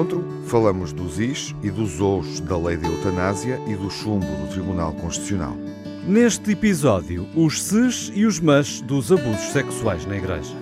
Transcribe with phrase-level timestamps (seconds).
[0.00, 4.48] encontro, falamos dos is e dos ous da lei da eutanásia e do chumbo do
[4.48, 5.54] Tribunal Constitucional.
[6.06, 10.54] Neste episódio, os ses e os mas dos abusos sexuais na Igreja.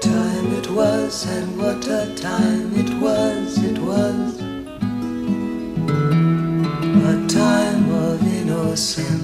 [0.00, 4.40] Time it was and what a time it was, it was
[7.06, 9.19] A time of innocence,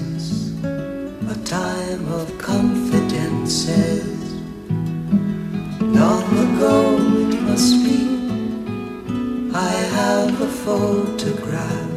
[10.77, 11.87] photograph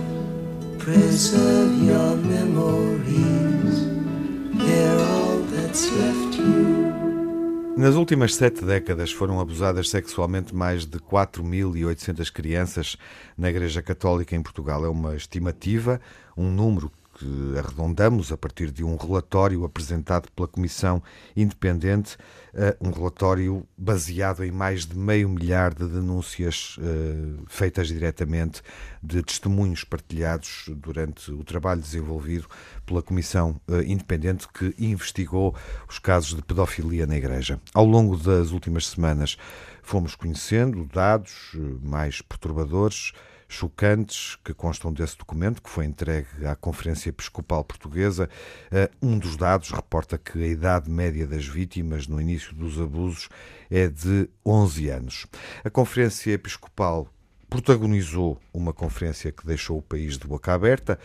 [0.79, 3.84] Preserve your memories.
[4.55, 6.91] They're all that's left you.
[7.77, 12.97] Nas últimas sete décadas foram abusadas sexualmente mais de 4.800 crianças
[13.37, 14.84] na Igreja Católica em Portugal.
[14.84, 16.01] É uma estimativa,
[16.37, 21.03] um número que arredondamos a partir de um relatório apresentado pela Comissão
[21.37, 22.17] Independente,
[22.80, 28.62] um relatório baseado em mais de meio milhar de denúncias eh, feitas diretamente,
[29.02, 32.47] de testemunhos partilhados durante o trabalho desenvolvido
[32.84, 35.55] pela Comissão eh, Independente que investigou
[35.88, 37.60] os casos de pedofilia na Igreja.
[37.72, 39.36] Ao longo das últimas semanas
[39.82, 43.12] fomos conhecendo dados mais perturbadores
[43.51, 48.31] chocantes que constam desse documento, que foi entregue à Conferência Episcopal Portuguesa.
[48.70, 53.28] Eh, um dos dados reporta que a idade média das vítimas no início dos abusos
[53.69, 55.27] é de 11 anos.
[55.65, 57.09] A Conferência Episcopal
[57.48, 60.97] protagonizou uma conferência que deixou o país de boca aberta,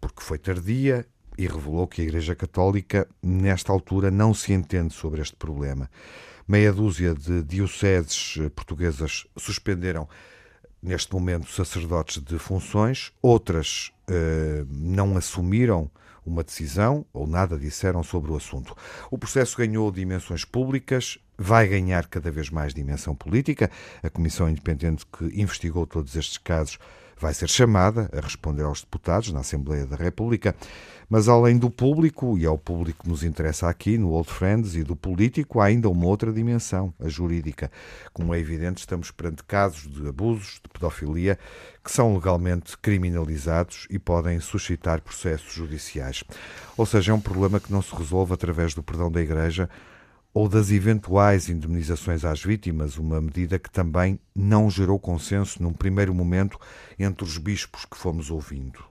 [0.00, 1.04] porque foi tardia
[1.36, 5.90] e revelou que a Igreja Católica, nesta altura, não se entende sobre este problema.
[6.46, 10.08] Meia dúzia de dioceses portuguesas suspenderam
[10.82, 15.90] neste momento, sacerdotes de funções, outras uh, não assumiram
[16.24, 18.76] uma decisão ou nada disseram sobre o assunto.
[19.10, 23.70] O processo ganhou dimensões públicas, vai ganhar cada vez mais dimensão política.
[24.02, 26.78] A Comissão Independente que investigou todos estes casos
[27.20, 30.54] vai ser chamada a responder aos deputados na Assembleia da República.
[31.10, 34.74] Mas além do público, e é o público que nos interessa aqui no Old Friends,
[34.74, 37.70] e do político, há ainda uma outra dimensão, a jurídica.
[38.12, 41.38] Como é evidente, estamos perante casos de abusos, de pedofilia,
[41.82, 46.22] que são legalmente criminalizados e podem suscitar processos judiciais.
[46.76, 49.70] Ou seja, é um problema que não se resolve através do perdão da Igreja
[50.32, 56.14] ou das eventuais indemnizações às vítimas, uma medida que também não gerou consenso num primeiro
[56.14, 56.58] momento
[56.98, 58.84] entre os bispos que fomos ouvindo.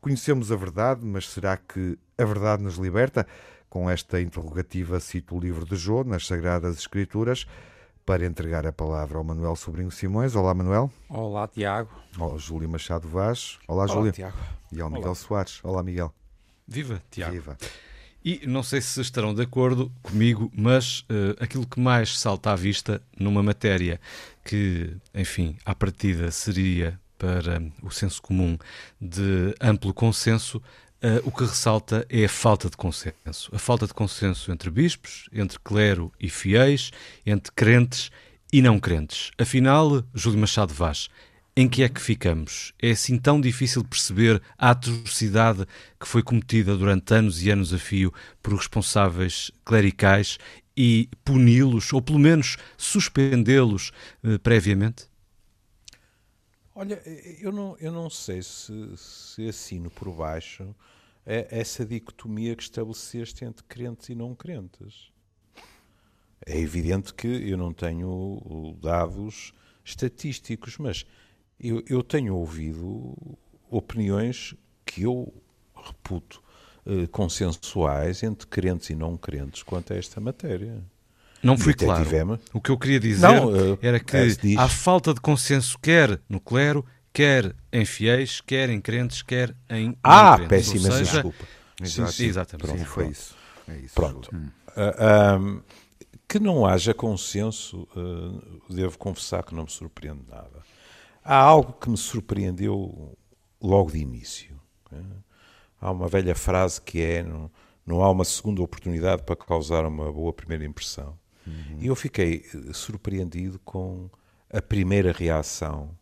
[0.00, 3.26] Conhecemos a verdade, mas será que a verdade nos liberta?
[3.68, 7.46] Com esta interrogativa, cito o livro de Jô, nas Sagradas Escrituras,
[8.06, 10.34] para entregar a palavra ao Manuel Sobrinho Simões.
[10.34, 10.90] Olá, Manuel.
[11.10, 11.90] Olá, Tiago.
[12.18, 13.58] Olá, Júlio Machado Vaz.
[13.68, 14.12] Olá, Olá Júlio.
[14.12, 14.38] Tiago.
[14.72, 15.14] E ao Miguel Olá.
[15.14, 15.60] Soares.
[15.62, 16.14] Olá, Miguel.
[16.66, 17.32] Viva, Tiago.
[17.32, 17.58] Viva.
[18.24, 22.56] E não sei se estarão de acordo comigo, mas uh, aquilo que mais salta à
[22.56, 24.00] vista numa matéria
[24.44, 28.58] que, enfim, à partida seria para o senso comum
[29.00, 30.62] de amplo consenso,
[31.00, 33.54] Uh, o que ressalta é a falta de consenso.
[33.54, 36.90] A falta de consenso entre bispos, entre clero e fiéis,
[37.24, 38.10] entre crentes
[38.52, 39.30] e não crentes.
[39.38, 41.08] Afinal, Júlio Machado Vaz,
[41.60, 42.72] em que é que ficamos?
[42.80, 45.66] É assim tão difícil perceber a atrocidade
[45.98, 50.38] que foi cometida durante anos e anos a fio por responsáveis clericais
[50.76, 53.90] e puni-los, ou pelo menos suspendê-los
[54.22, 55.08] uh, previamente?
[56.76, 57.02] Olha,
[57.40, 60.72] eu não, eu não sei se, se assino por baixo
[61.26, 65.10] essa dicotomia que estabeleceste entre crentes e não crentes.
[66.46, 69.52] É evidente que eu não tenho dados
[69.84, 71.04] estatísticos, mas
[71.60, 73.16] eu, eu tenho ouvido
[73.70, 74.54] opiniões
[74.84, 75.32] que eu
[75.74, 76.42] reputo
[76.86, 80.82] eh, consensuais entre crentes e não crentes quanto a esta matéria.
[81.42, 82.02] Não fui claro.
[82.02, 82.40] Tivemos...
[82.52, 84.26] O que eu queria dizer não, uh, era que é
[84.56, 89.96] há falta de consenso quer no clero, quer em fiéis, quer em crentes, quer em
[90.02, 91.12] Ah, péssima seja...
[91.12, 91.44] desculpa.
[91.80, 92.12] Exato.
[92.12, 92.78] Sim, exatamente.
[92.78, 93.36] Sim, foi isso.
[93.68, 94.30] É isso Pronto.
[94.34, 94.48] Hum.
[94.68, 95.62] Uh, um,
[96.26, 100.62] que não haja consenso, uh, devo confessar que não me surpreende nada.
[101.28, 103.14] Há algo que me surpreendeu
[103.60, 104.58] logo de início.
[105.78, 107.50] Há uma velha frase que é: não,
[107.84, 111.18] não há uma segunda oportunidade para causar uma boa primeira impressão.
[111.46, 111.76] Uhum.
[111.80, 114.08] E eu fiquei eh, surpreendido com
[114.50, 115.94] a primeira reação.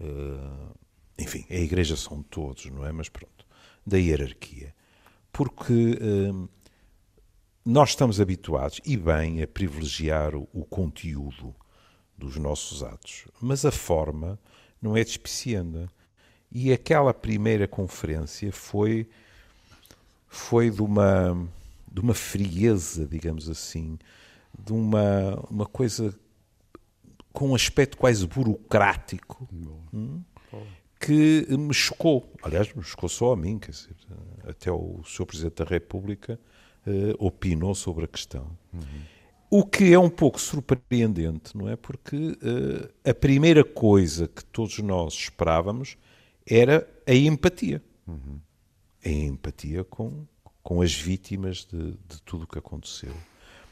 [0.00, 0.72] Uh,
[1.18, 2.92] enfim, a igreja são todos, não é?
[2.92, 3.44] Mas pronto,
[3.84, 4.72] da hierarquia.
[5.32, 6.48] Porque uh,
[7.64, 11.52] nós estamos habituados, e bem, a privilegiar o, o, conteúdo
[12.16, 14.38] dos nossos atos, mas a forma
[14.80, 15.88] não é despicienda.
[16.50, 19.08] E aquela primeira conferência foi,
[20.26, 21.48] foi de uma,
[21.90, 23.98] de uma frieza, digamos assim,
[24.58, 26.14] de uma, uma coisa
[27.32, 29.48] com um aspecto quase burocrático
[29.92, 30.22] hum,
[30.98, 32.32] que me chocou.
[32.42, 33.94] Aliás, me chocou só a mim, quer dizer,
[34.46, 35.26] até o Sr.
[35.26, 36.40] Presidente da República
[36.86, 38.50] uh, opinou sobre a questão.
[38.72, 39.02] Uhum.
[39.50, 41.76] O que é um pouco surpreendente, não é?
[41.76, 45.96] Porque uh, a primeira coisa que todos nós esperávamos
[46.46, 47.82] era a empatia.
[48.06, 48.40] Uhum.
[49.04, 50.26] A empatia com,
[50.62, 53.14] com as vítimas de, de tudo o que aconteceu.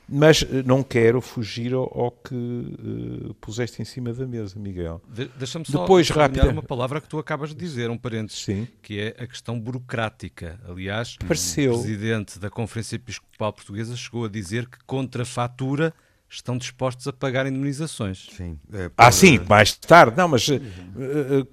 [0.09, 5.03] Mas eh, não quero fugir ao, ao que uh, puseste em cima da mesa, Miguel.
[5.09, 6.49] De, Deixa-me só Depois, rápido...
[6.49, 8.69] uma palavra que tu acabas de dizer, um parênteses, Sim.
[8.81, 10.61] que é a questão burocrática.
[10.69, 11.75] Aliás, Pareceu.
[11.75, 15.93] o presidente da Conferência Episcopal Portuguesa chegou a dizer que contra fatura
[16.29, 18.29] estão dispostos a pagar indemnizações.
[18.37, 18.59] Sim.
[18.73, 20.17] É, ah, sim, mais tarde.
[20.17, 20.59] Não, mas uh,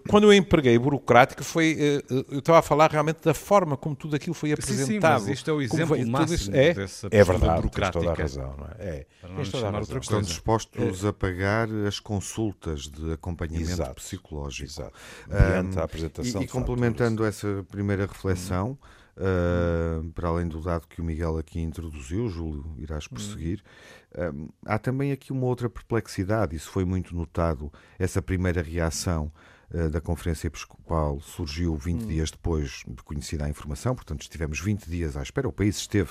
[0.09, 4.15] quando eu empreguei burocrático foi, uh, eu estava a falar realmente da forma como tudo
[4.15, 4.85] aquilo foi apresentado.
[4.87, 7.99] Sim, sim, mas isto é o exemplo foi, máximo é, dessa É verdade, burocrática.
[7.99, 8.55] toda a razão.
[8.57, 8.85] Não é?
[8.85, 9.05] é.
[9.21, 11.07] Para não chamar outra Estão dispostos é.
[11.07, 13.95] a pagar as consultas de acompanhamento Exato.
[13.95, 14.69] psicológico.
[14.69, 14.93] Exato.
[15.29, 18.77] Um, a apresentação E, e complementando essa primeira reflexão, hum.
[19.15, 23.63] Uh, para além do dado que o Miguel aqui introduziu, Júlio, irás prosseguir.
[24.11, 29.31] Uh, há também aqui uma outra perplexidade, isso foi muito notado, essa primeira reação
[29.71, 32.07] uh, da Conferência Episcopal surgiu 20 hum.
[32.07, 36.09] dias depois de conhecida a informação, portanto estivemos 20 dias à espera, o país esteve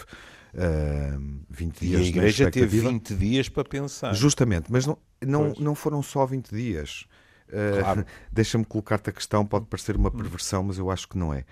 [0.54, 4.14] uh, 20 dias E a Igreja teve 20 dias para pensar.
[4.14, 7.04] Justamente, mas não, não, não foram só 20 dias.
[7.80, 8.06] Claro.
[8.32, 10.12] Deixa-me colocar-te a questão, pode parecer uma hum.
[10.12, 11.44] perversão, mas eu acho que não é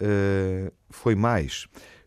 [0.00, 1.66] uh, foi mais,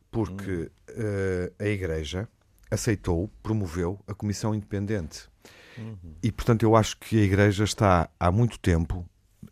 [0.10, 2.28] porque uh, a Igreja
[2.70, 5.30] aceitou, promoveu a Comissão Independente.
[5.78, 6.16] Uhum.
[6.22, 9.06] E, portanto, eu acho que a Igreja está há muito tempo,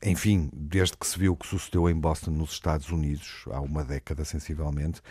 [0.04, 3.84] enfim, desde que se viu o que sucedeu em Boston, nos Estados Unidos, há uma
[3.84, 5.02] década sensivelmente,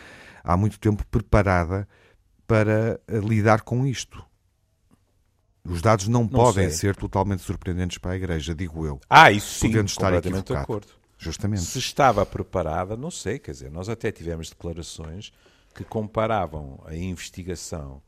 [0.42, 1.86] há muito tempo preparada
[2.46, 4.24] para eh, lidar com isto.
[5.64, 6.78] Os dados não, não podem sei.
[6.78, 8.98] ser totalmente surpreendentes para a Igreja, digo eu.
[9.08, 10.54] Ah, isso sim, estar equivocado.
[10.54, 10.88] de acordo.
[11.18, 11.62] Justamente.
[11.62, 15.32] Se estava preparada, não sei, quer dizer, nós até tivemos declarações
[15.74, 18.00] que comparavam a investigação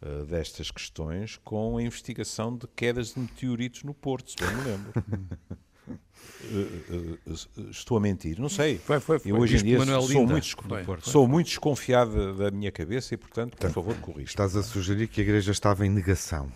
[0.00, 4.62] uh, destas questões com a investigação de quedas de meteoritos no Porto, se bem me
[4.62, 4.92] lembro.
[5.84, 8.78] Uh, uh, estou a mentir, não sei.
[8.78, 9.32] Foi, foi, foi.
[9.32, 13.56] Eu hoje em dia sou, muito, foi, sou muito desconfiado da minha cabeça e, portanto,
[13.56, 14.30] por favor, corrija.
[14.30, 16.50] Estás a sugerir que a Igreja estava em negação.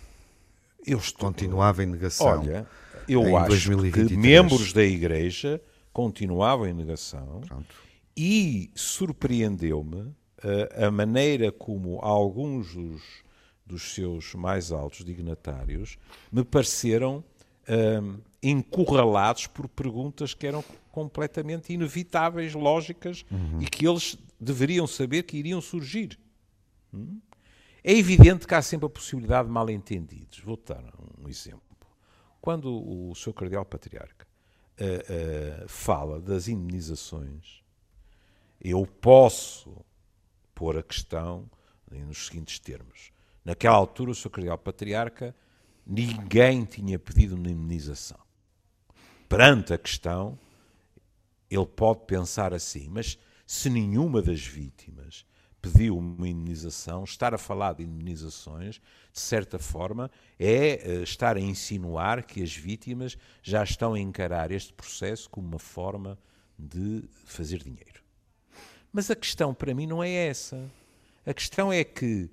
[0.85, 1.27] Eu estou...
[1.27, 2.39] Continuava em negação.
[2.39, 2.65] Olha,
[3.07, 4.07] eu acho 2023.
[4.09, 5.61] que membros da Igreja
[5.97, 7.75] continuavam em negação Pronto.
[8.15, 13.01] e surpreendeu-me uh, a maneira como alguns dos,
[13.65, 15.97] dos, seus mais altos dignatários
[16.31, 17.23] me pareceram
[17.67, 23.59] uh, encurralados por perguntas que eram completamente inevitáveis, lógicas uhum.
[23.59, 26.19] e que eles deveriam saber que iriam surgir.
[26.93, 27.19] Hum?
[27.83, 30.41] É evidente que há sempre a possibilidade de mal-entendidos.
[30.41, 31.61] Vou dar um exemplo.
[32.39, 33.33] Quando o Sr.
[33.33, 34.26] Cardeal Patriarca
[34.79, 37.63] uh, fala das indemnizações,
[38.61, 39.85] eu posso
[40.53, 41.49] pôr a questão
[41.89, 43.11] nos seguintes termos.
[43.45, 44.29] Naquela altura, o Sr.
[44.29, 45.35] Cardeal Patriarca,
[45.85, 48.19] ninguém tinha pedido uma indemnização.
[49.29, 50.37] Perante a questão,
[51.49, 55.25] ele pode pensar assim, mas se nenhuma das vítimas
[55.61, 58.79] pediu uma indenização, estar a falar de indenizações,
[59.11, 60.09] de certa forma,
[60.39, 65.47] é eh, estar a insinuar que as vítimas já estão a encarar este processo como
[65.47, 66.17] uma forma
[66.57, 68.01] de fazer dinheiro.
[68.91, 70.69] Mas a questão para mim não é essa.
[71.25, 72.29] A questão é que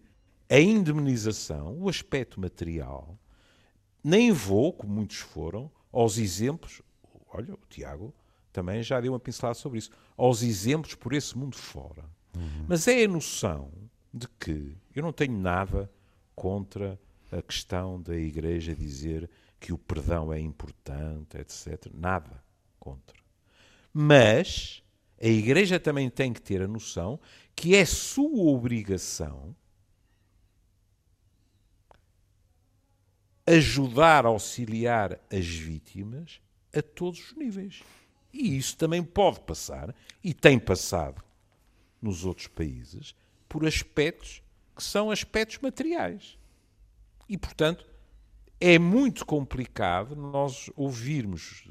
[0.49, 3.19] a indemnização, o aspecto material,
[4.03, 6.83] nem vou, como muitos foram, aos exemplos.
[7.29, 8.15] Olha, o Tiago
[8.53, 9.91] também já deu uma pincelada sobre isso.
[10.17, 12.05] Aos exemplos por esse mundo fora
[12.35, 12.67] Uhum.
[12.69, 13.71] Mas é a noção
[14.13, 15.91] de que eu não tenho nada
[16.35, 16.99] contra
[17.31, 21.91] a questão da Igreja dizer que o perdão é importante, etc.
[21.93, 22.43] Nada
[22.79, 23.19] contra.
[23.93, 24.83] Mas
[25.21, 27.19] a Igreja também tem que ter a noção
[27.57, 29.57] que é sua obrigação
[33.47, 36.41] ajudar, auxiliar as vítimas
[36.75, 37.83] a todos os níveis.
[38.33, 41.24] E isso também pode passar, e tem passado
[42.05, 43.15] nos outros países
[43.49, 44.43] por aspectos
[44.77, 46.37] que são aspectos materiais.
[47.29, 47.87] E, portanto,
[48.61, 51.67] é muito complicado nós ouvirmos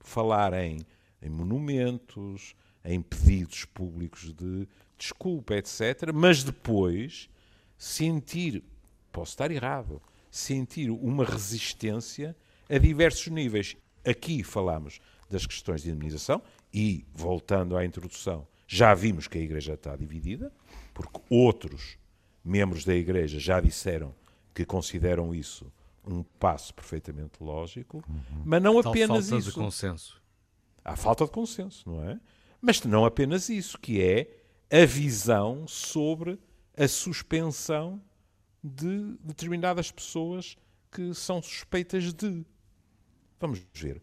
[0.00, 0.80] falar em,
[1.22, 4.68] em monumentos, em pedidos públicos de
[4.98, 7.30] desculpa, etc., mas depois
[7.78, 8.62] sentir,
[9.10, 12.36] posso estar errado, sentir uma resistência
[12.68, 13.76] a diversos níveis.
[14.04, 19.74] Aqui falamos das questões de indemnização e, voltando à introdução, já vimos que a Igreja
[19.74, 20.52] está dividida,
[20.94, 21.98] porque outros
[22.44, 24.14] membros da Igreja já disseram
[24.54, 25.72] que consideram isso
[26.06, 28.42] um passo perfeitamente lógico, uhum.
[28.44, 29.48] mas não Tal apenas falta isso.
[29.48, 30.22] De consenso.
[30.84, 32.20] Há falta de consenso, não é?
[32.60, 34.38] Mas não apenas isso, que é
[34.70, 36.38] a visão sobre
[36.76, 38.00] a suspensão
[38.62, 40.56] de determinadas pessoas
[40.92, 42.46] que são suspeitas de.
[43.40, 44.00] Vamos ver.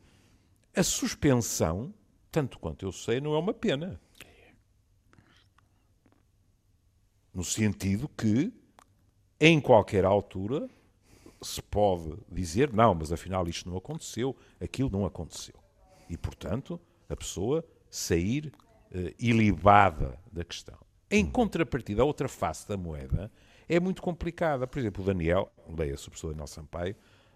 [0.75, 1.93] A suspensão,
[2.29, 3.97] tanto quanto eu sei, não é uma pena.
[7.37, 8.51] No sentido que,
[9.39, 10.67] em qualquer altura,
[11.39, 15.53] se pode dizer, não, mas afinal isto não aconteceu, aquilo não aconteceu.
[16.09, 18.51] E, portanto, a pessoa sair
[18.91, 20.79] uh, ilibada da questão.
[21.11, 23.31] Em contrapartida, a outra face da moeda
[23.69, 24.65] é muito complicada.
[24.65, 26.95] Por exemplo, o Daniel, leia-se o professor Daniel Sampaio,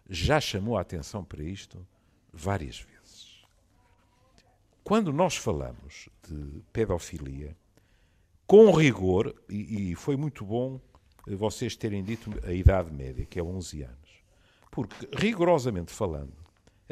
[0.10, 1.88] já chamou a atenção para isto
[2.34, 3.46] várias vezes.
[4.84, 7.55] Quando nós falamos de pedofilia,
[8.51, 10.77] com rigor, e, e foi muito bom
[11.25, 14.12] vocês terem dito a idade média, que é 11 anos.
[14.70, 16.34] Porque, rigorosamente falando,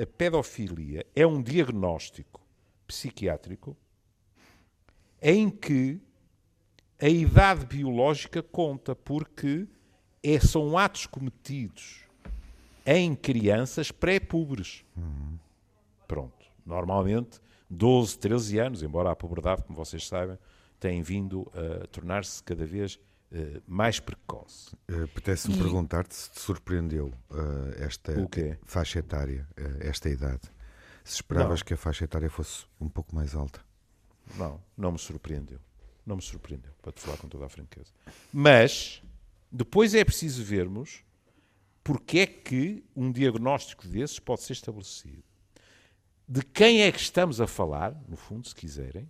[0.01, 2.39] a pedofilia é um diagnóstico
[2.87, 3.75] psiquiátrico
[5.21, 5.99] em que
[6.97, 9.67] a idade biológica conta, porque
[10.23, 12.05] é, são atos cometidos
[12.85, 14.85] em crianças pré-pubres.
[14.95, 15.37] Uhum.
[16.07, 16.45] Pronto.
[16.65, 20.37] Normalmente, 12, 13 anos, embora a puberdade, como vocês sabem,
[20.79, 22.99] tem vindo a tornar-se cada vez
[23.31, 24.75] Uh, mais precoce.
[24.89, 25.59] Uh, Apetece-me e...
[25.59, 28.11] perguntar-te se te surpreendeu uh, esta
[28.63, 30.41] faixa etária, uh, esta idade.
[31.03, 31.65] Se esperavas não.
[31.67, 33.63] que a faixa etária fosse um pouco mais alta.
[34.35, 35.59] Não, não me surpreendeu.
[36.03, 37.91] Não me surpreendeu, para te falar com toda a franqueza.
[38.33, 39.03] Mas,
[39.51, 41.03] depois é preciso vermos
[41.83, 45.23] porque é que um diagnóstico desses pode ser estabelecido.
[46.27, 49.09] De quem é que estamos a falar, no fundo, se quiserem,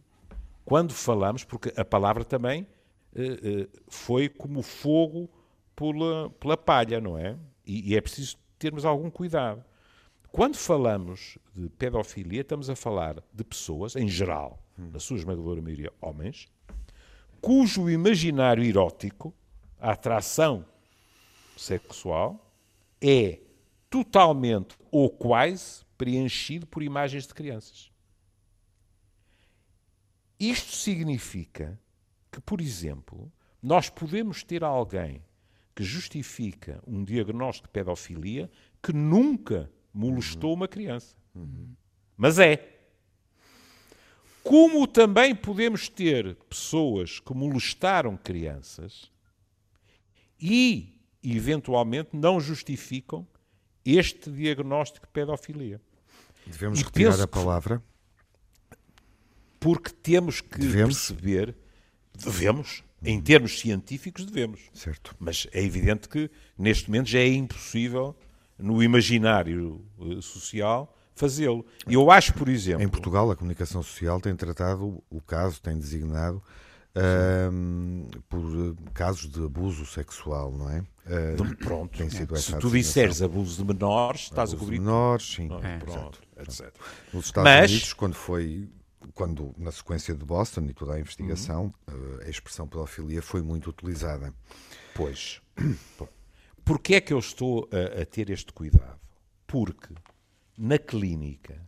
[0.69, 2.67] quando falamos, porque a palavra também
[3.15, 5.27] eh, eh, foi como fogo
[5.75, 7.35] pela, pela palha, não é?
[7.65, 9.65] E, e é preciso termos algum cuidado.
[10.31, 15.91] Quando falamos de pedofilia, estamos a falar de pessoas, em geral, na sua esmagadora maioria,
[15.99, 16.47] homens,
[17.41, 19.33] cujo imaginário erótico,
[19.79, 20.63] a atração
[21.57, 22.53] sexual,
[23.01, 23.39] é
[23.89, 27.88] totalmente ou quase preenchido por imagens de crianças.
[30.39, 31.79] Isto significa
[32.31, 33.31] que, por exemplo,
[33.61, 35.21] nós podemos ter alguém
[35.75, 38.49] que justifica um diagnóstico de pedofilia
[38.81, 41.15] que nunca molestou uma criança.
[41.35, 41.73] Uhum.
[42.17, 42.77] Mas é.
[44.43, 49.11] Como também podemos ter pessoas que molestaram crianças
[50.41, 53.27] e, eventualmente, não justificam
[53.85, 55.81] este diagnóstico de pedofilia.
[56.45, 57.83] Devemos e retirar a palavra?
[59.59, 61.09] Porque temos que devemos?
[61.09, 61.55] perceber,
[62.17, 64.61] devemos, em termos científicos, devemos.
[64.73, 65.15] Certo.
[65.19, 68.15] Mas é evidente que, neste momento, já é impossível,
[68.57, 71.65] no imaginário eh, social, fazê-lo.
[71.87, 72.83] E eu acho, por exemplo.
[72.83, 76.41] Em Portugal, a comunicação social tem tratado o caso, tem designado
[78.27, 80.79] por eh, casos de abuso sexual, não é?
[80.79, 84.77] Uh, pronto, tem sido se tu disseres abuso de menores, estás abuso a cobrir.
[84.77, 85.49] De menores, sim.
[85.63, 85.77] é.
[85.79, 86.71] Pronto, etc.
[87.11, 87.71] Nos Estados Mas...
[87.71, 88.69] Unidos, quando foi
[89.19, 92.19] quando na sequência de Boston e toda a investigação, uhum.
[92.25, 94.33] a expressão pedofilia foi muito utilizada.
[94.95, 95.41] Pois.
[96.63, 98.97] Porquê é que eu estou a, a ter este cuidado?
[99.45, 99.93] Porque
[100.57, 101.61] na clínica,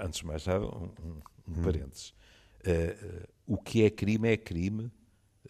[0.00, 1.62] antes de mais nada, um, um, um hum.
[1.64, 4.92] parênteses, uh, o que é crime é crime,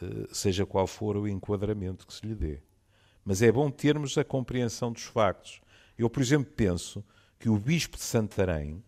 [0.00, 2.62] uh, seja qual for o enquadramento que se lhe dê.
[3.22, 5.60] Mas é bom termos a compreensão dos factos.
[5.98, 7.04] Eu, por exemplo, penso
[7.38, 8.82] que o Bispo de Santarém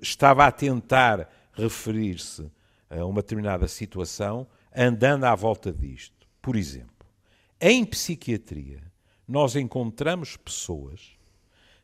[0.00, 2.50] estava a tentar referir-se
[2.88, 6.26] a uma determinada situação andando à volta disto.
[6.42, 7.06] Por exemplo,
[7.60, 8.82] em psiquiatria,
[9.26, 11.12] nós encontramos pessoas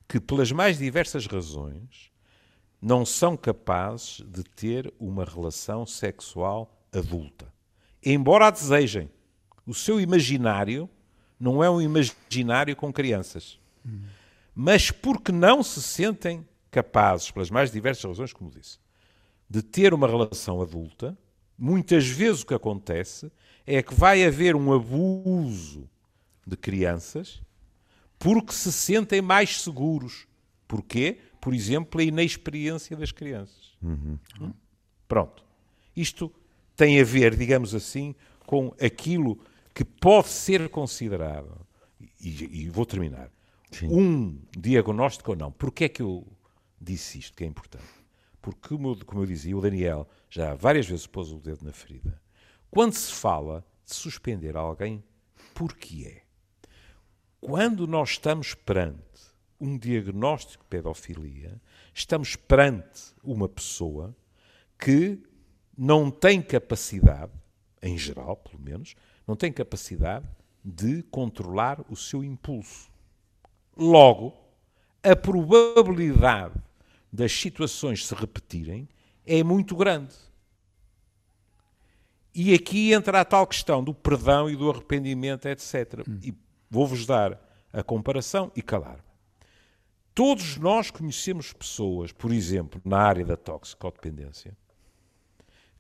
[0.09, 2.11] que, pelas mais diversas razões,
[2.81, 7.53] não são capazes de ter uma relação sexual adulta.
[8.05, 9.11] Embora a desejem.
[9.67, 10.89] O seu imaginário
[11.39, 13.59] não é um imaginário com crianças.
[14.55, 18.79] Mas porque não se sentem capazes, pelas mais diversas razões, como disse,
[19.49, 21.17] de ter uma relação adulta,
[21.57, 23.33] muitas vezes o que acontece
[23.67, 25.89] é que vai haver um abuso
[26.47, 27.41] de crianças
[28.19, 30.27] porque se sentem mais seguros.
[30.69, 31.19] Porquê?
[31.41, 33.75] Por exemplo, a inexperiência das crianças.
[33.81, 34.19] Uhum.
[35.09, 35.43] Pronto.
[35.97, 36.31] Isto
[36.77, 38.15] tem a ver, digamos assim,
[38.47, 39.39] com aquilo
[39.73, 41.67] que pode ser considerado,
[42.21, 43.31] e, e vou terminar,
[43.71, 43.89] Sim.
[43.91, 45.51] um diagnóstico ou não.
[45.51, 46.27] Porquê é que eu
[46.81, 47.85] disse isto, que é importante?
[48.41, 52.21] Porque, como, como eu dizia, o Daniel já várias vezes pôs o dedo na ferida.
[52.71, 55.03] Quando se fala de suspender alguém,
[55.55, 56.23] por que é?
[57.41, 59.03] Quando nós estamos perante
[59.61, 61.61] um diagnóstico de pedofilia,
[61.95, 64.15] estamos perante uma pessoa
[64.79, 65.23] que
[65.77, 67.33] não tem capacidade,
[67.83, 68.95] em geral, pelo menos,
[69.27, 70.27] não tem capacidade
[70.65, 72.91] de controlar o seu impulso.
[73.77, 74.35] Logo,
[75.07, 76.55] a probabilidade
[77.13, 78.89] das situações se repetirem
[79.25, 80.15] é muito grande.
[82.35, 86.03] E aqui entra a tal questão do perdão e do arrependimento, etc.
[86.07, 86.19] Hum.
[86.23, 86.35] E
[86.69, 87.41] vou-vos dar
[87.73, 89.05] a comparação e calar.
[90.13, 94.57] Todos nós conhecemos pessoas, por exemplo, na área da toxicodependência,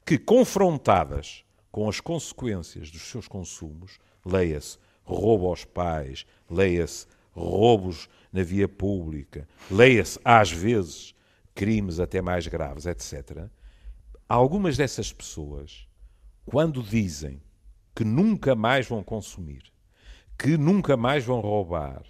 [0.04, 7.06] que confrontadas com as consequências dos seus consumos, leia-se roubo aos pais, leia-se
[7.37, 11.14] roubos na via pública, leia-se às vezes
[11.55, 13.47] crimes até mais graves, etc.
[14.28, 15.87] Algumas dessas pessoas,
[16.45, 17.40] quando dizem
[17.95, 19.62] que nunca mais vão consumir,
[20.38, 22.02] que nunca mais vão roubar,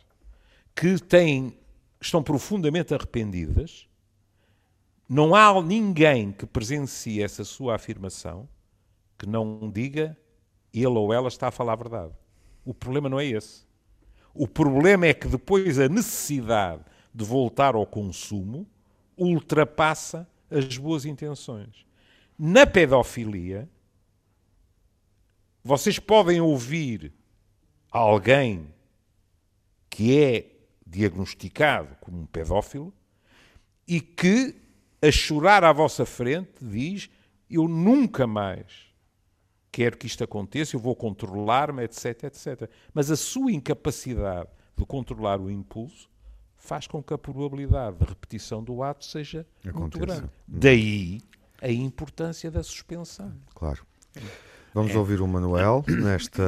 [0.75, 1.57] que têm,
[2.01, 3.89] estão profundamente arrependidas,
[5.09, 8.49] não há ninguém que presencie essa sua afirmação
[9.17, 10.17] que não diga
[10.73, 12.13] ele ou ela está a falar a verdade.
[12.65, 13.66] O problema não é esse.
[14.39, 16.83] O problema é que depois a necessidade
[17.15, 18.67] de voltar ao consumo
[19.17, 21.87] ultrapassa as boas intenções.
[22.39, 23.69] Na pedofilia,
[25.65, 27.13] vocês podem ouvir
[27.91, 28.69] alguém
[29.89, 30.51] que é
[30.87, 32.93] diagnosticado como um pedófilo
[33.89, 34.55] e que,
[35.01, 37.09] a chorar à vossa frente, diz:
[37.49, 38.86] Eu nunca mais
[39.77, 42.71] quero que isto aconteça, eu vou controlar-me, etc, etc.
[42.95, 46.09] Mas a sua incapacidade de controlar o impulso
[46.57, 49.79] faz com que a probabilidade de repetição do ato seja Aconteça.
[49.79, 50.25] muito grande.
[50.25, 50.29] Hum.
[50.49, 51.21] Daí
[51.61, 53.35] a importância da suspensão.
[53.55, 53.85] Claro.
[54.73, 54.99] Vamos é.
[54.99, 56.43] ouvir o Manuel nesta,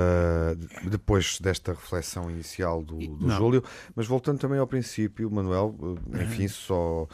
[0.90, 3.62] depois desta reflexão inicial do, do Júlio,
[3.94, 5.74] mas voltando também ao princípio, Manuel,
[6.14, 6.48] enfim, uhum.
[6.48, 7.08] só,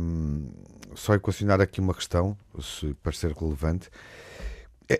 [0.00, 0.50] um,
[0.94, 3.90] só equacionar aqui uma questão, se parecer relevante,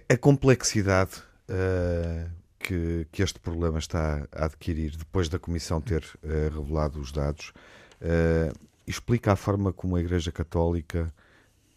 [0.09, 6.55] a complexidade uh, que, que, este problema está a adquirir depois da Comissão ter uh,
[6.55, 7.53] revelado os dados
[8.01, 8.53] uh,
[8.87, 11.13] explica a forma como a Igreja Católica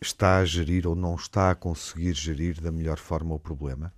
[0.02, 3.94] está a gerir ou não está a conseguir gerir da melhor forma o problema?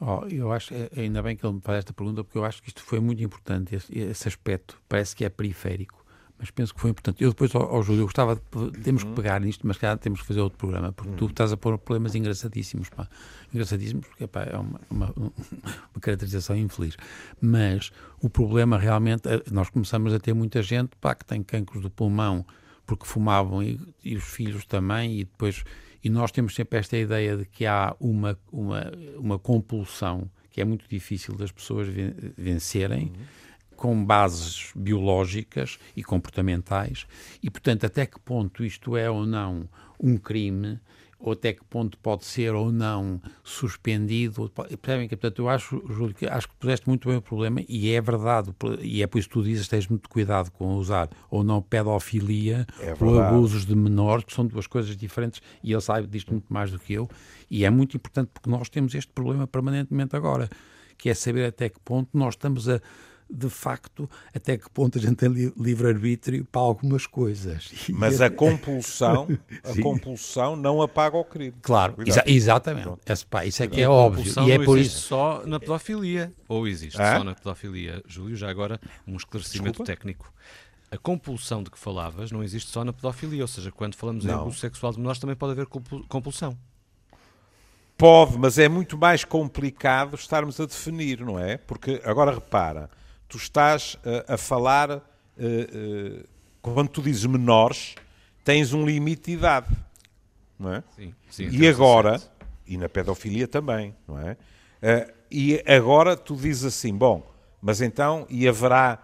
[0.00, 2.68] Oh, eu acho, ainda bem que ele me faz esta pergunta, porque eu acho que
[2.68, 4.80] isto foi muito importante, esse, esse aspecto.
[4.88, 6.03] Parece que é periférico
[6.44, 7.24] mas penso que foi importante.
[7.24, 9.14] Eu depois, ao, ao Júlio, eu gostava de, temos que uhum.
[9.14, 11.30] pegar nisto, mas cá temos que fazer outro programa, porque tu uhum.
[11.30, 13.08] estás a pôr problemas engraçadíssimos, pá.
[13.50, 16.98] Engraçadíssimos, porque pá, é uma, uma, uma, caracterização infeliz.
[17.40, 21.80] Mas o problema realmente, eh, nós começamos a ter muita gente, pá, que tem cancros
[21.80, 22.44] do pulmão,
[22.84, 25.64] porque fumavam e, e os filhos também, e depois,
[26.02, 30.64] e nós temos sempre esta ideia de que há uma, uma, uma compulsão que é
[30.64, 31.88] muito difícil das pessoas
[32.36, 37.06] vencerem, uhum com bases biológicas e comportamentais,
[37.42, 39.68] e, portanto, até que ponto isto é ou não
[40.00, 40.78] um crime,
[41.24, 44.50] ou até que ponto pode ser ou não suspendido.
[44.50, 47.90] Percebem que, portanto, eu acho, Júlio, que acho que puseste muito bem o problema, e
[47.92, 51.42] é verdade, e é por isso que tu dizes, tens muito cuidado com usar ou
[51.42, 56.06] não pedofilia é ou abusos de menores, que são duas coisas diferentes, e ele sabe
[56.06, 57.08] disto muito mais do que eu,
[57.50, 60.50] e é muito importante porque nós temos este problema permanentemente agora,
[60.98, 62.80] que é saber até que ponto nós estamos a
[63.28, 67.70] de facto, até que ponto a gente tem livre-arbítrio para algumas coisas.
[67.90, 69.26] Mas a compulsão,
[69.64, 71.54] a compulsão não apaga o crime.
[71.62, 72.88] Claro, exa exatamente.
[73.06, 74.32] Esse, pá, isso é que é óbvio.
[74.46, 76.32] E é por isso só na pedofilia.
[76.48, 77.18] Ou existe ah?
[77.18, 78.02] só na pedofilia.
[78.06, 79.84] Júlio, já agora um esclarecimento Desculpa?
[79.84, 80.32] técnico.
[80.90, 84.34] A compulsão de que falavas não existe só na pedofilia, ou seja, quando falamos não.
[84.34, 86.56] em abuso sexual de menores também pode haver compulsão.
[87.96, 91.56] Pode, mas é muito mais complicado estarmos a definir, não é?
[91.56, 92.90] Porque, agora repara,
[93.34, 96.24] tu estás uh, a falar, uh, uh,
[96.62, 97.96] quando tu dizes menores,
[98.44, 99.76] tens um limite de idade,
[100.56, 100.84] não é?
[100.94, 102.22] Sim, sim, e agora,
[102.64, 104.36] e na pedofilia também, não é?
[105.30, 107.28] e agora tu dizes assim, bom,
[107.60, 109.02] mas então, e haverá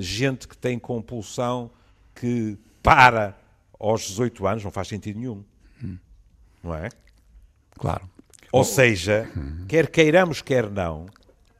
[0.00, 1.70] gente que tem compulsão
[2.14, 3.38] que para
[3.78, 5.44] aos 18 anos, não faz sentido nenhum,
[5.82, 5.96] hum.
[6.62, 6.88] não é?
[7.78, 8.10] Claro.
[8.52, 9.30] Ou seja,
[9.68, 11.06] quer queiramos, quer não,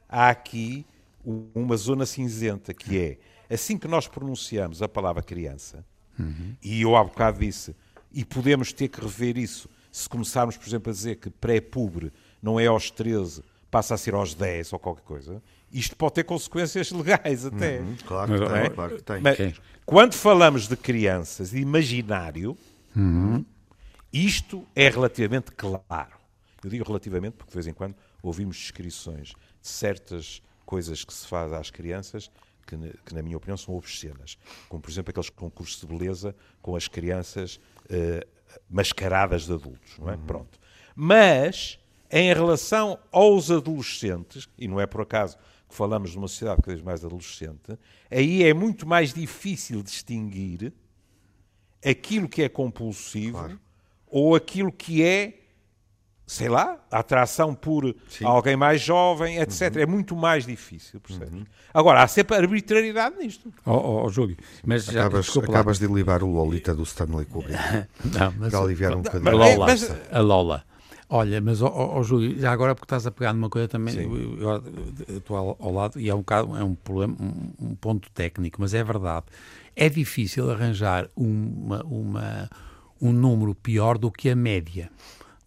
[0.09, 0.85] há aqui
[1.25, 3.19] uma zona cinzenta que é
[3.55, 5.85] assim que nós pronunciamos a palavra criança,
[6.19, 6.55] uhum.
[6.63, 7.75] e eu há bocado disse,
[8.13, 12.61] e podemos ter que rever isso se começarmos, por exemplo, a dizer que pré-pubre não
[12.61, 16.91] é aos 13, passa a ser aos 10 ou qualquer coisa, isto pode ter consequências
[16.93, 17.81] legais até.
[17.81, 19.21] Uhum, claro, que tem, claro que tem.
[19.21, 22.57] Mas, quando falamos de crianças, de imaginário,
[22.95, 23.45] uhum.
[24.13, 26.21] isto é relativamente claro.
[26.63, 29.29] Eu digo relativamente porque de vez em quando ouvimos descrições
[29.61, 32.31] de certas coisas que se faz às crianças
[32.65, 34.39] que, que, na minha opinião, são obscenas.
[34.69, 38.25] Como, por exemplo, aqueles concursos de beleza com as crianças uh,
[38.69, 40.15] mascaradas de adultos, não é?
[40.15, 40.27] Uhum.
[40.27, 40.61] Pronto.
[40.95, 41.77] Mas,
[42.09, 45.37] em relação aos adolescentes, e não é por acaso
[45.69, 47.77] que falamos de uma sociedade cada vez mais adolescente,
[48.09, 50.73] aí é muito mais difícil distinguir
[51.85, 53.61] aquilo que é compulsivo claro.
[54.07, 55.40] ou aquilo que é
[56.31, 58.25] sei lá, atração por Sim.
[58.25, 59.75] alguém mais jovem, etc.
[59.75, 59.83] Uhum.
[59.83, 61.35] É muito mais difícil, percebes?
[61.35, 61.45] Uhum.
[61.75, 63.53] Agora, há sempre arbitrariedade nisto.
[63.67, 67.59] Ó, oh, oh, Júlio, mas já, acabas, acabas de libar o Lolita do Stanley Kubrick.
[68.17, 69.29] Não, mas, para aliviar um bocadinho.
[69.29, 70.65] A Lola, mas, a Lola.
[71.09, 74.39] Olha, mas, ó, oh, Júlio, já agora porque estás a pegar numa coisa também, eu,
[74.39, 76.23] eu, estou ao, ao, lado e é um,
[76.57, 79.27] é um problema, um, um, ponto técnico, mas é verdade.
[79.75, 82.49] É difícil arranjar uma, uma,
[83.03, 84.93] um número pior do que a média.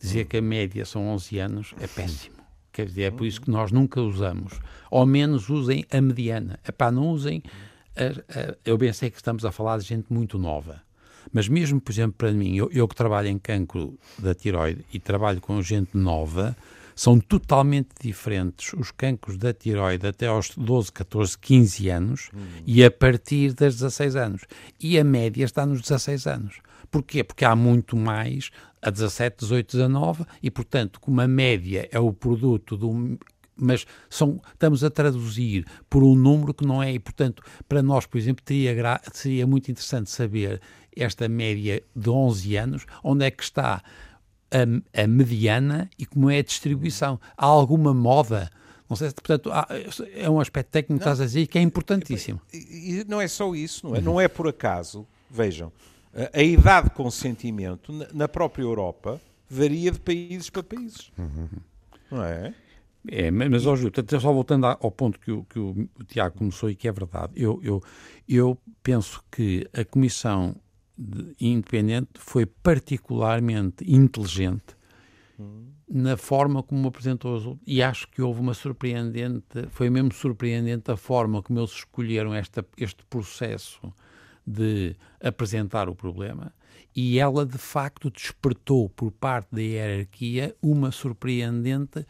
[0.04, 2.36] Dizer que a média são 11 anos é péssimo.
[2.74, 4.60] Quer dizer, é por isso que nós nunca usamos.
[4.92, 6.60] Ao menos usem a mediana.
[6.68, 7.42] Epá, não usem.
[7.96, 10.82] A, a, eu bem sei que estamos a falar de gente muito nova.
[11.32, 15.00] Mas mesmo, por exemplo, para mim, eu, eu que trabalho em cancro da tiroide e
[15.00, 16.54] trabalho com gente nova,
[16.94, 22.40] são totalmente diferentes os cancros da tiroide até aos 12, 14, 15 anos hum.
[22.66, 24.42] e a partir das 16 anos.
[24.80, 26.56] E a média está nos 16 anos.
[26.94, 27.24] Porquê?
[27.24, 32.14] Porque há muito mais a 17, 18, 19 e, portanto, como a média é o
[32.14, 33.18] produto do
[33.56, 38.06] mas são, estamos a traduzir por um número que não é, e portanto, para nós,
[38.06, 40.62] por exemplo, teria, seria muito interessante saber
[40.96, 43.82] esta média de 11 anos, onde é que está
[44.52, 47.20] a, a mediana e como é a distribuição.
[47.36, 48.52] Há alguma moda?
[48.88, 49.68] Não sei, portanto, há,
[50.16, 52.40] é um aspecto técnico que estás a dizer que é importantíssimo.
[52.54, 54.02] E, não é só isso, não é?
[54.02, 55.72] Não é por acaso, vejam,
[56.34, 61.12] a, idade de consentimento na, na, própria Europa varia de países para países.
[61.18, 61.48] Uhum.
[62.12, 62.54] Não é?
[63.08, 66.76] É, mas, ó, Júlio, só voltando ao ponto que o, que o, Tiago começou e
[66.76, 67.84] que é verdade, eu, eu,
[68.28, 70.56] eu penso que a Comissão
[71.42, 74.78] independente foi particularmente inteligente
[75.40, 75.72] hum.
[75.90, 80.96] na forma como apresentou os e acho que houve uma surpreendente, foi mesmo surpreendente a
[80.96, 83.92] forma como eles escolheram esta, este processo
[84.46, 86.54] de apresentar o problema
[86.96, 92.06] e ela de facto despertou por parte da hierarquia uma surpreendente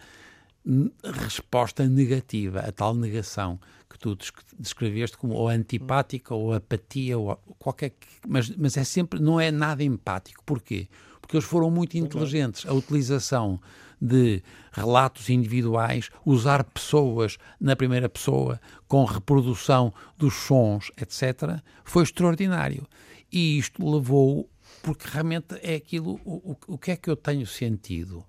[1.04, 4.18] resposta negativa, a tal negação que tu
[4.58, 7.94] descreveste como ou antipática ou apatia ou qualquer
[8.28, 10.44] mas, mas é sempre não é nada empático.
[10.46, 10.88] Porquê?
[11.22, 12.66] Porque eles foram muito inteligentes.
[12.66, 13.60] A utilização
[14.04, 22.86] de relatos individuais usar pessoas na primeira pessoa com reprodução dos sons etc foi extraordinário
[23.32, 24.50] e isto levou
[24.82, 28.26] porque realmente é aquilo o, o, o que é que eu tenho sentido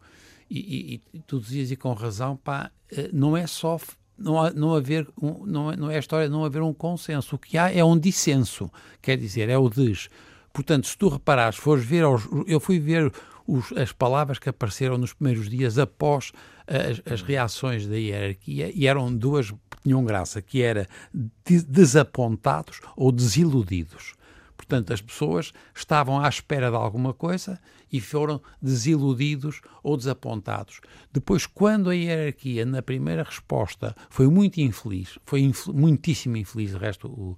[0.48, 3.78] e, e, e tu dizias e com razão pá, eh, não é só
[4.16, 7.34] não, não haver um, não, é, não é a história de não haver um consenso.
[7.34, 8.70] O que há é um dissenso,
[9.02, 10.08] quer dizer, é o diz.
[10.52, 13.12] Portanto, se tu reparares, fores ver, aos, eu fui ver
[13.46, 16.32] os, as palavras que apareceram nos primeiros dias após
[16.66, 22.80] as, as, reações da hierarquia e eram duas que tinham graça, que era de, desapontados
[22.96, 24.14] ou desiludidos.
[24.56, 27.60] Portanto, as pessoas estavam à espera de alguma coisa
[27.92, 30.80] e foram desiludidos ou desapontados.
[31.12, 36.78] Depois, quando a hierarquia, na primeira resposta, foi muito infeliz, foi infel muitíssimo infeliz, de
[36.78, 37.36] resto, o,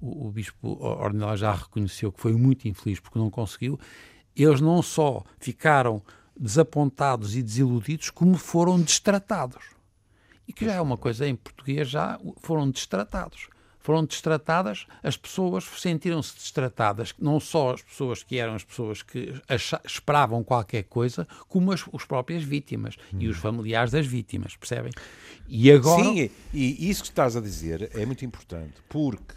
[0.00, 3.78] o, o bispo Ornelas já reconheceu que foi muito infeliz porque não conseguiu,
[4.44, 6.02] eles não só ficaram
[6.38, 9.64] desapontados e desiludidos, como foram destratados.
[10.46, 13.48] E que já é uma coisa em português, já foram destratados
[13.88, 19.32] foram destratadas, as pessoas sentiram-se destratadas, não só as pessoas que eram as pessoas que
[19.82, 23.16] esperavam qualquer coisa, como as, as próprias vítimas hum.
[23.18, 23.40] e os hum.
[23.40, 24.92] familiares das vítimas, percebem?
[25.48, 26.04] E agora...
[26.04, 29.34] Sim, e isso que estás a dizer é muito importante, porque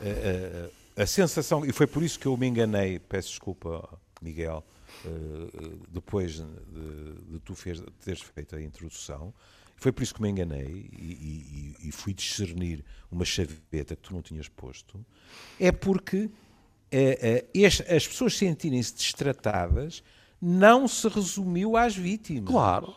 [0.00, 3.88] eh, a, eh, a sensação, e foi por isso que eu me enganei, peço desculpa,
[4.20, 4.64] Miguel,
[5.04, 6.44] uh, depois de,
[7.30, 9.32] de tu fez, teres feito a introdução,
[9.76, 14.14] foi por isso que me enganei e, e, e fui discernir uma chaveta que tu
[14.14, 15.04] não tinhas posto.
[15.58, 16.30] É porque
[16.90, 20.04] é, é, as pessoas sentirem-se destratadas
[20.40, 22.48] não se resumiu às vítimas.
[22.50, 22.94] Claro.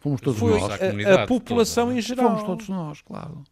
[0.00, 0.72] Fomos todos Foi nós.
[0.72, 1.98] A, a população toda.
[1.98, 2.30] em geral.
[2.30, 3.44] Fomos todos nós, claro.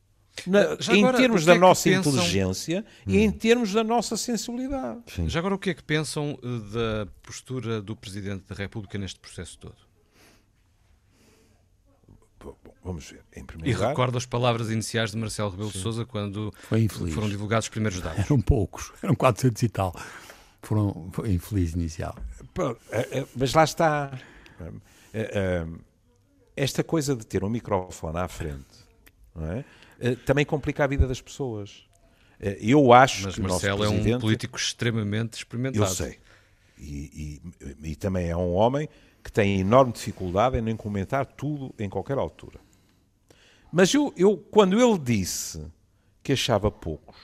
[0.46, 2.12] Na, em agora, termos da é nossa pensam...
[2.12, 3.10] inteligência hum.
[3.12, 5.00] e em termos da nossa sensibilidade.
[5.06, 5.28] Sim.
[5.28, 9.20] Já agora, o que é que pensam eh, da postura do Presidente da República neste
[9.20, 9.76] processo todo?
[12.82, 13.22] Vamos ver.
[13.36, 13.90] Em primeiro e lugar...
[13.90, 16.52] recordo as palavras iniciais de Marcelo Rebelo de Sousa quando
[17.14, 18.18] foram divulgados os primeiros dados.
[18.18, 19.94] Eram poucos, eram 400 e tal.
[20.60, 22.16] Foram, foi infeliz inicial.
[22.90, 24.18] É, mas lá está.
[26.56, 28.82] Esta coisa de ter um microfone à frente
[29.40, 29.64] é?
[30.02, 31.84] Eh, também complica a vida das pessoas.
[32.40, 35.84] Eh, eu acho Mas que Marcelo é um político extremamente experimentado.
[35.84, 36.18] Eu sei.
[36.76, 37.40] E,
[37.84, 38.88] e, e, também é um homem
[39.22, 42.58] que tem enorme dificuldade em comentar tudo em qualquer altura.
[43.72, 45.64] Mas eu, eu, quando ele disse
[46.24, 47.16] que achava poucos,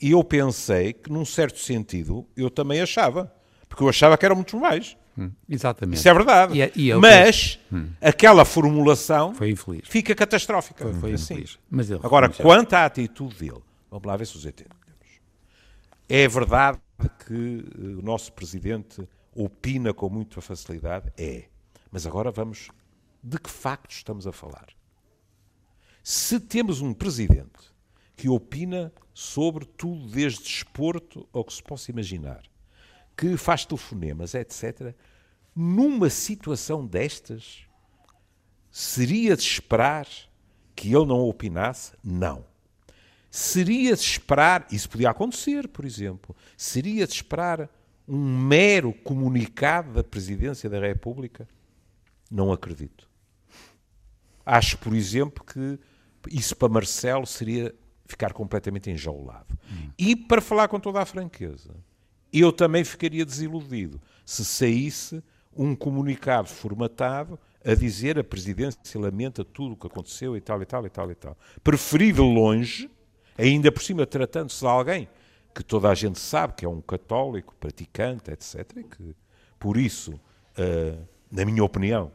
[0.00, 3.32] e eu pensei que, num certo sentido, eu também achava.
[3.66, 4.96] Porque eu achava que eram muitos mais.
[5.18, 5.98] Hum, exatamente.
[5.98, 6.54] Isso é verdade.
[6.54, 7.88] E é, e é Mas hum.
[8.00, 9.34] aquela formulação
[9.84, 10.84] fica catastrófica.
[10.84, 11.44] Foi, foi assim.
[11.70, 14.76] Mas ele Agora, quanto à atitude dele, vamos lá ver se os entendemos.
[16.08, 16.78] É verdade
[17.26, 21.12] que o nosso presidente opina com muita facilidade?
[21.16, 21.44] É.
[21.90, 22.68] Mas agora vamos.
[23.22, 24.66] De que factos estamos a falar?
[26.02, 27.74] Se temos um presidente
[28.16, 32.42] que opina sobre tudo, desde desporto ao que se possa imaginar,
[33.16, 34.94] que faz telefonemas, etc.,
[35.54, 37.66] numa situação destas,
[38.70, 40.06] seria de esperar
[40.74, 41.92] que ele não opinasse?
[42.04, 42.44] Não.
[43.30, 47.70] Seria de esperar, isso podia acontecer, por exemplo, seria de esperar
[48.06, 51.48] um mero comunicado da Presidência da República?
[52.30, 53.08] Não acredito.
[54.44, 55.78] Acho, por exemplo, que
[56.30, 57.74] isso para Marcelo seria
[58.04, 59.58] ficar completamente enjaulado.
[59.70, 59.90] Hum.
[59.98, 61.74] E para falar com toda a franqueza,
[62.40, 65.22] eu também ficaria desiludido se saísse
[65.56, 70.66] um comunicado formatado a dizer a presidência lamenta tudo o que aconteceu e tal e
[70.66, 71.36] tal e tal e tal.
[71.64, 72.90] Preferi de longe,
[73.36, 75.08] ainda por cima tratando-se de alguém
[75.54, 78.72] que toda a gente sabe que é um católico, praticante, etc.
[78.76, 79.16] E que,
[79.58, 82.12] por isso, uh, na minha opinião,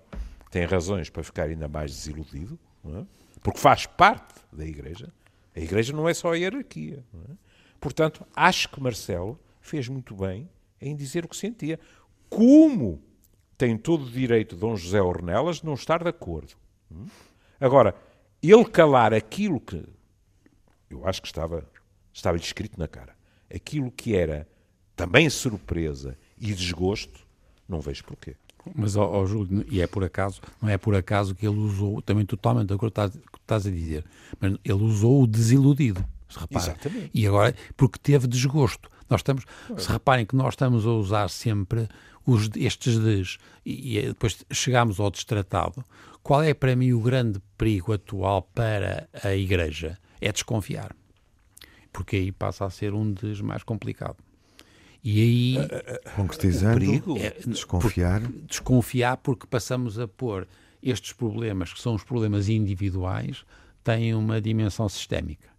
[0.51, 3.03] tem razões para ficar ainda mais desiludido, é?
[3.41, 5.11] porque faz parte da Igreja.
[5.55, 7.03] A Igreja não é só a hierarquia.
[7.13, 7.33] É?
[7.79, 10.49] Portanto, acho que Marcelo fez muito bem
[10.81, 11.79] em dizer o que sentia.
[12.29, 13.01] Como
[13.57, 16.53] tem todo o direito Dom José Ornelas de não estar de acordo.
[16.91, 17.05] Hum?
[17.59, 17.95] Agora,
[18.41, 19.83] ele calar aquilo que
[20.89, 21.69] eu acho que estava
[22.13, 23.15] estava escrito na cara,
[23.53, 24.47] aquilo que era
[24.95, 27.19] também surpresa e desgosto,
[27.67, 28.35] não vejo porquê.
[28.75, 32.01] Mas, ó, ó, Júlio, e é por acaso, não é por acaso que ele usou,
[32.01, 34.05] também totalmente de acordo com o que estás a dizer,
[34.39, 36.65] mas ele usou o desiludido, se repara.
[36.65, 37.09] Exatamente.
[37.13, 38.89] E agora, porque teve desgosto.
[39.11, 39.43] Nós estamos,
[39.77, 41.89] se reparem que nós estamos a usar sempre
[42.25, 45.83] os, estes des e, e depois chegamos ao destratado.
[46.23, 49.97] Qual é para mim o grande perigo atual para a Igreja?
[50.21, 50.95] É desconfiar.
[51.91, 54.17] Porque aí passa a ser um des mais complicado.
[55.03, 55.57] E aí.
[56.15, 58.21] Concretizando, perigo, é, desconfiar.
[58.21, 60.47] Por, desconfiar porque passamos a pôr
[60.81, 63.43] estes problemas, que são os problemas individuais,
[63.83, 65.50] têm uma dimensão sistémica.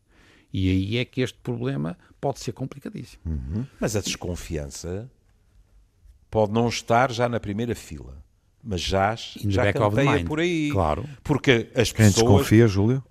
[0.52, 3.22] E aí é que este problema pode ser complicadíssimo.
[3.24, 3.66] Uhum.
[3.80, 5.10] Mas a desconfiança
[6.30, 8.22] pode não estar já na primeira fila,
[8.62, 10.70] mas já, já canteia por aí.
[10.70, 11.08] Claro.
[11.22, 12.14] Porque as Quem pessoas...
[12.14, 13.02] desconfia, Júlio?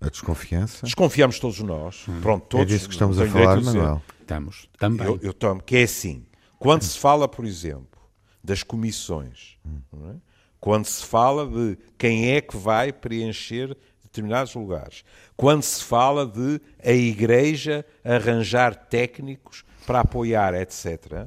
[0.00, 0.84] A desconfiança?
[0.84, 2.04] Desconfiamos todos nós.
[2.08, 2.20] Hum.
[2.20, 2.66] Pronto, todos.
[2.66, 4.02] É disso que estamos a falar, Manuel.
[4.20, 5.06] Estamos, também.
[5.06, 6.24] Eu, eu tomo, que é assim,
[6.58, 8.00] quando se fala, por exemplo,
[8.42, 9.80] das comissões, hum.
[10.10, 10.16] é?
[10.60, 13.76] quando se fala de quem é que vai preencher
[14.12, 15.04] determinados lugares.
[15.36, 21.26] Quando se fala de a Igreja arranjar técnicos para apoiar, etc.,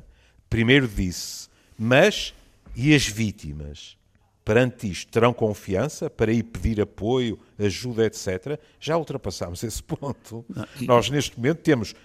[0.49, 2.33] primeiro disse, mas
[2.75, 3.97] e as vítimas?
[4.45, 8.59] Perante isto, terão confiança para ir pedir apoio, ajuda, etc.
[8.79, 10.45] Já ultrapassámos esse ponto.
[10.47, 10.85] Não, e...
[10.85, 11.95] Nós, neste momento, temos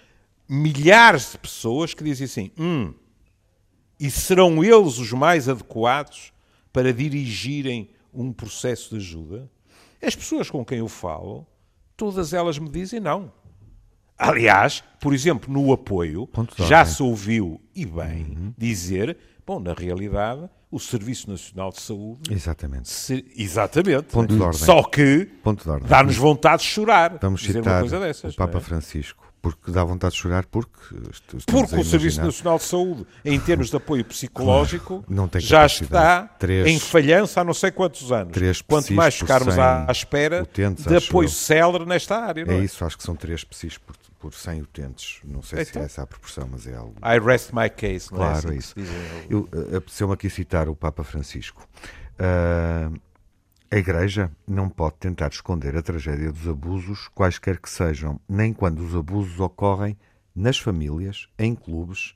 [0.49, 2.95] milhares de pessoas que dizem assim: hum,
[3.99, 6.33] e serão eles os mais adequados
[6.73, 9.47] para dirigirem um processo de ajuda?
[10.01, 11.45] As pessoas com quem eu falo,
[11.95, 13.31] todas elas me dizem não.
[14.17, 16.29] Aliás, por exemplo, no apoio,
[16.67, 18.53] já se ouviu, e bem, uhum.
[18.55, 22.31] dizer, bom, na realidade, o Serviço Nacional de Saúde.
[22.31, 22.87] Exatamente.
[22.87, 24.03] Se, exatamente.
[24.03, 24.61] Ponto de ordem.
[24.61, 25.27] Só que
[25.87, 27.17] dá-nos vontade de chorar.
[27.19, 28.61] Vamos citar dessas, o Papa é?
[28.61, 30.79] Francisco porque dá vontade de chorar porque...
[31.47, 35.03] Porque o Serviço Nacional de Saúde, em termos de apoio psicológico,
[35.37, 38.61] já está três, em falhança há não sei quantos anos.
[38.67, 42.45] Quanto mais ficarmos à espera utentes, de apoio célere nesta área.
[42.47, 45.19] É, é, isso, acho que são três PSIs por, por 100 utentes.
[45.23, 46.95] Não sei então, se é essa a proporção, mas é algo...
[47.03, 48.11] I rest my case.
[48.11, 48.75] Não é claro, é, assim é isso.
[49.29, 51.67] Eu, eh, apeteceu-me aqui citar o Papa Francisco.
[52.19, 52.99] Uh,
[53.73, 58.79] a Igreja não pode tentar esconder a tragédia dos abusos, quaisquer que sejam, nem quando
[58.79, 59.97] os abusos ocorrem
[60.35, 62.13] nas famílias, em clubes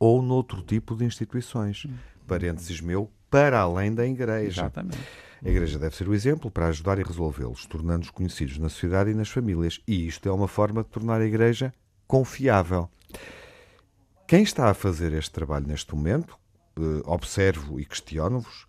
[0.00, 1.86] ou noutro tipo de instituições.
[2.26, 4.62] Parênteses meu, para além da Igreja.
[4.62, 4.98] Exatamente.
[5.44, 9.14] A Igreja deve ser o exemplo para ajudar e resolvê-los, tornando-os conhecidos na sociedade e
[9.14, 9.80] nas famílias.
[9.86, 11.72] E isto é uma forma de tornar a Igreja
[12.08, 12.90] confiável.
[14.26, 16.36] Quem está a fazer este trabalho neste momento,
[16.76, 18.66] eh, observo e questiono-vos,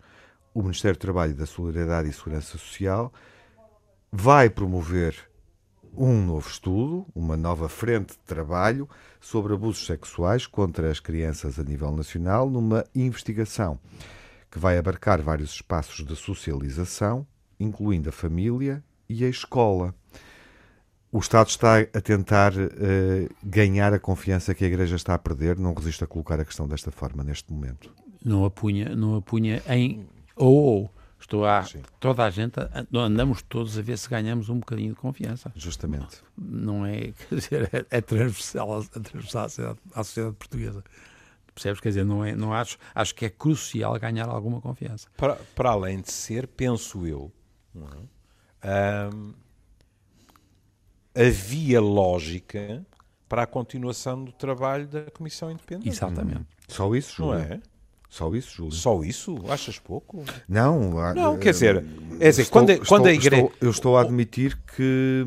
[0.58, 3.12] o Ministério do Trabalho da Solidariedade e Segurança Social
[4.10, 5.14] vai promover
[5.96, 8.88] um novo estudo, uma nova frente de trabalho
[9.20, 13.78] sobre abusos sexuais contra as crianças a nível nacional, numa investigação
[14.50, 17.24] que vai abarcar vários espaços de socialização,
[17.60, 19.94] incluindo a família e a escola.
[21.12, 25.56] O Estado está a tentar uh, ganhar a confiança que a Igreja está a perder,
[25.56, 27.94] não resiste a colocar a questão desta forma neste momento.
[28.24, 30.04] Não apunha, não apunha em
[30.38, 30.90] ou ou.
[31.20, 31.62] Estou a.
[31.64, 31.82] Sim.
[31.98, 32.54] Toda a gente.
[32.94, 35.52] Andamos todos a ver se ganhamos um bocadinho de confiança.
[35.54, 36.22] Justamente.
[36.36, 37.12] Não, não é.
[37.28, 40.84] Quer dizer, é, é transversal, é transversal à, sociedade, à sociedade portuguesa.
[41.54, 41.80] Percebes?
[41.80, 42.78] Quer dizer, não, é, não acho.
[42.94, 45.08] Acho que é crucial ganhar alguma confiança.
[45.16, 47.32] Para, para além de ser, penso eu,
[48.62, 49.10] é?
[49.12, 49.34] um,
[51.14, 52.86] havia lógica
[53.28, 55.88] para a continuação do trabalho da Comissão Independente.
[55.88, 56.40] Exatamente.
[56.40, 56.44] Hum.
[56.68, 57.20] Só isso?
[57.22, 57.60] Não é?
[58.08, 58.72] Só isso, Júlio?
[58.72, 59.36] Só isso?
[59.48, 60.24] Achas pouco?
[60.48, 61.84] Não, não quer dizer,
[62.18, 63.42] é dizer estou, quando, estou, quando a igreja.
[63.42, 65.24] Estou, eu estou a admitir que.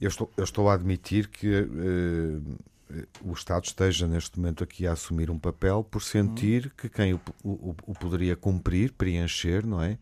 [0.00, 2.58] Eu estou, eu estou a admitir que uh,
[3.24, 7.20] o Estado esteja neste momento aqui a assumir um papel por sentir que quem o,
[7.42, 9.98] o, o poderia cumprir, preencher, não é?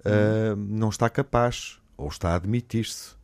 [0.00, 3.14] Uh, não está capaz ou está a admitir-se.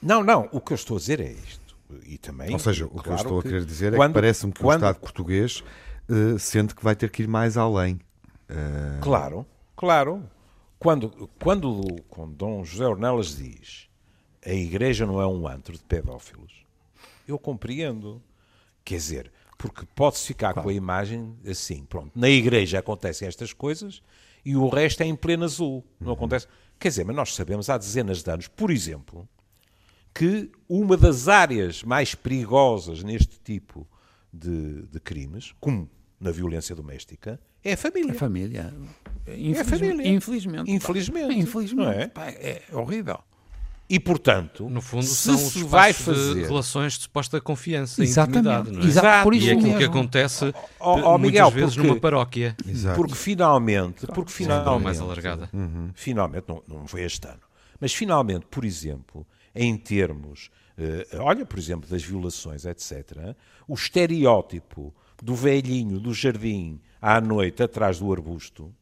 [0.00, 1.76] Não, não, o que eu estou a dizer é isto.
[2.06, 4.14] E também, ou seja, o claro que eu estou a querer dizer quando, é que
[4.14, 5.64] parece-me que quando, o Estado português
[6.10, 8.00] uh, sente que vai ter que ir mais além.
[8.48, 9.00] Uh...
[9.00, 9.46] Claro,
[9.76, 10.22] claro.
[10.78, 13.90] Quando, quando, quando Dom José Ornelas diz
[14.44, 16.64] a igreja não é um antro de pedófilos,
[17.26, 18.22] eu compreendo.
[18.84, 20.62] Quer dizer, porque pode-se ficar claro.
[20.62, 24.02] com a imagem assim, pronto, na igreja acontecem estas coisas
[24.44, 26.14] e o resto é em pleno azul, não uhum.
[26.14, 26.48] acontece.
[26.78, 29.28] Quer dizer, mas nós sabemos há dezenas de anos, por exemplo,
[30.14, 33.86] que uma das áreas mais perigosas neste tipo
[34.32, 35.88] de, de crimes, como
[36.20, 38.12] na violência doméstica, é a família.
[38.12, 38.74] A família.
[39.26, 40.08] É a família.
[40.08, 40.70] Infelizmente.
[40.70, 41.38] Infelizmente.
[41.38, 41.98] Infelizmente.
[41.98, 42.08] É?
[42.08, 43.20] Pá, é horrível.
[43.90, 48.36] E, portanto, no fundo, são se os vai fazer de relações de suposta confiança Exatamente.
[48.36, 48.70] e intimidade.
[48.70, 48.86] Não é?
[48.86, 49.24] Exato.
[49.24, 52.56] Por isso e é aquilo que acontece oh, oh, muitas Miguel, vezes porque, numa paróquia.
[52.68, 52.96] Exato.
[52.96, 55.50] Porque finalmente, porque finalmente, mais alargada.
[55.52, 55.90] Uhum.
[55.92, 57.40] finalmente, não, não foi este ano,
[57.80, 63.34] mas finalmente, por exemplo, em termos, uh, olha, por exemplo, das violações, etc.,
[63.66, 68.74] o estereótipo do velhinho do jardim à noite atrás do arbusto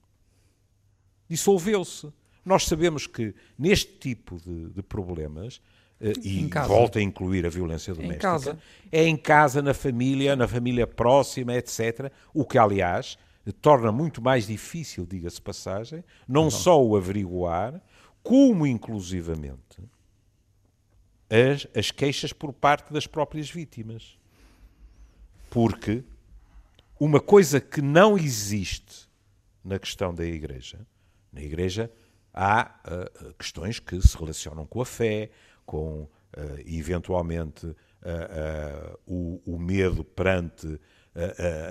[1.29, 2.09] dissolveu-se.
[2.45, 5.57] Nós sabemos que neste tipo de, de problemas,
[6.01, 8.59] uh, e volta a incluir a violência doméstica, em casa.
[8.91, 12.11] é em casa, na família, na família próxima, etc.
[12.33, 13.19] O que, aliás,
[13.61, 17.81] torna muito mais difícil, diga-se passagem, não, não só o averiguar,
[18.23, 19.83] como inclusivamente
[21.29, 24.17] as, as queixas por parte das próprias vítimas.
[25.51, 26.03] Porque
[26.99, 29.09] uma coisa que não existe
[29.65, 30.87] na questão da Igreja,
[31.33, 31.91] na Igreja
[32.33, 35.31] há uh, questões que se relacionam com a fé,
[35.65, 36.11] com uh,
[36.67, 37.75] eventualmente
[39.05, 40.81] o, o, medo perante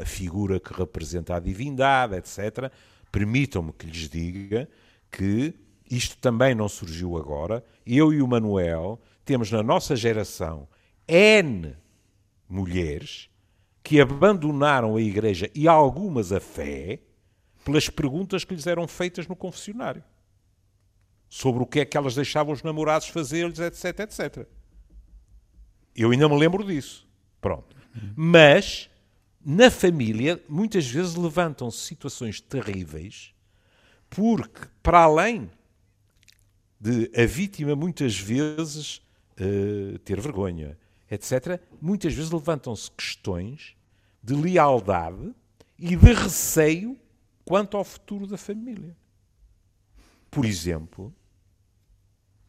[0.01, 2.69] a figura que representa a divindade, etc.
[3.09, 4.67] Permitam-me que lhes diga
[5.09, 5.55] que
[5.89, 7.63] isto também não surgiu agora.
[7.85, 10.67] Eu e o Manuel temos na nossa geração
[11.07, 11.75] N
[12.49, 13.29] mulheres
[13.87, 16.99] que abandonaram a igreja e algumas a fé
[17.63, 20.03] pelas perguntas que lhes eram feitas no confessionário
[21.29, 24.45] sobre o que é que elas deixavam os namorados fazer-lhes, etc, etc.
[25.95, 27.07] Eu ainda me lembro disso.
[27.39, 27.77] Pronto.
[28.13, 28.89] Mas,
[29.41, 33.33] na família, muitas vezes levantam-se situações terríveis
[34.09, 35.49] porque, para além
[36.77, 38.97] de a vítima muitas vezes
[39.39, 40.77] uh, ter vergonha,
[41.09, 43.76] etc., muitas vezes levantam-se questões
[44.27, 45.33] de lealdade
[45.79, 46.99] e de receio
[47.45, 48.93] quanto ao futuro da família.
[50.29, 51.15] Por exemplo,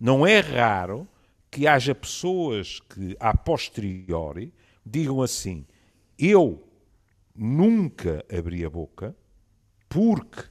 [0.01, 1.07] não é raro
[1.49, 4.53] que haja pessoas que, a posteriori,
[4.85, 5.65] digam assim:
[6.19, 6.69] Eu
[7.33, 9.17] nunca abri a boca
[9.89, 10.49] porque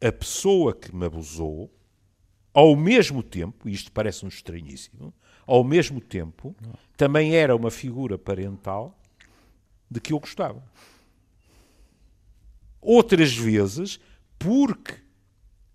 [0.00, 1.68] a pessoa que me abusou,
[2.54, 5.12] ao mesmo tempo, e isto parece-me estranhíssimo,
[5.44, 6.54] ao mesmo tempo,
[6.96, 9.01] também era uma figura parental
[9.92, 10.62] de que eu gostava.
[12.80, 14.00] Outras vezes,
[14.38, 14.96] porque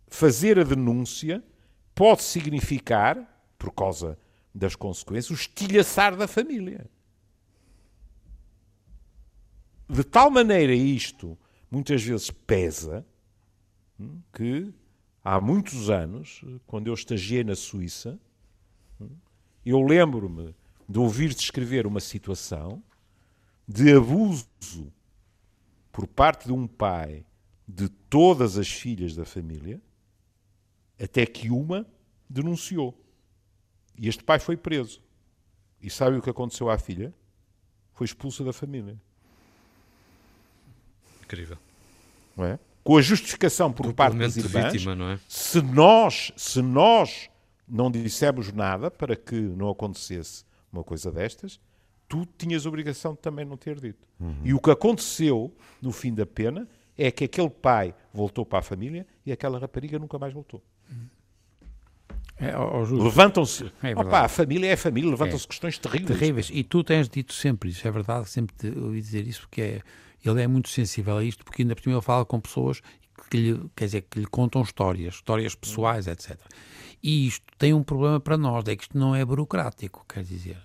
[0.08, 1.44] fazer a denúncia
[1.94, 3.18] pode significar,
[3.58, 4.18] por causa
[4.54, 6.90] das consequências, o estilhaçar da família.
[9.90, 11.38] De tal maneira isto
[11.72, 13.06] muitas vezes pesa
[14.00, 14.74] hum, que
[15.24, 18.20] há muitos anos, quando eu estagiei na Suíça,
[19.00, 19.10] hum,
[19.66, 20.54] eu lembro-me
[20.90, 22.82] de ouvir descrever uma situação
[23.68, 24.48] de abuso
[25.92, 27.26] por parte de um pai
[27.68, 29.82] de todas as filhas da família,
[31.02, 31.86] até que uma
[32.30, 32.98] denunciou.
[33.98, 35.02] E este pai foi preso.
[35.82, 37.14] E sabe o que aconteceu à filha?
[37.94, 38.96] Foi expulsa da família.
[41.24, 41.58] Incrível.
[42.36, 42.60] Não é?
[42.84, 45.20] Com a justificação por parte das irmãs, vítima, não é?
[45.28, 47.30] se nós, se nós
[47.68, 51.60] não dissemos nada para que não acontecesse uma coisa destas,
[52.08, 54.08] tu tinhas obrigação de também não ter dito.
[54.20, 54.42] Uhum.
[54.44, 58.62] E o que aconteceu no fim da pena é que aquele pai voltou para a
[58.62, 60.64] família e aquela rapariga nunca mais voltou.
[62.40, 62.54] É,
[62.92, 63.72] levantam-se.
[63.82, 65.48] É Opa, a família é a família, levantam-se é.
[65.48, 66.20] questões terríveis.
[66.20, 66.50] Terríveis.
[66.54, 69.82] E tu tens dito sempre isso, é verdade, sempre te ouvi dizer isso, porque é,
[70.24, 72.82] ele é muito sensível a isto, porque ainda por cima ele fala com pessoas
[73.30, 76.38] que lhe, quer dizer, que lhe contam histórias, histórias pessoais, etc.
[77.02, 80.58] E isto tem um problema para nós, é que isto não é burocrático, quer dizer.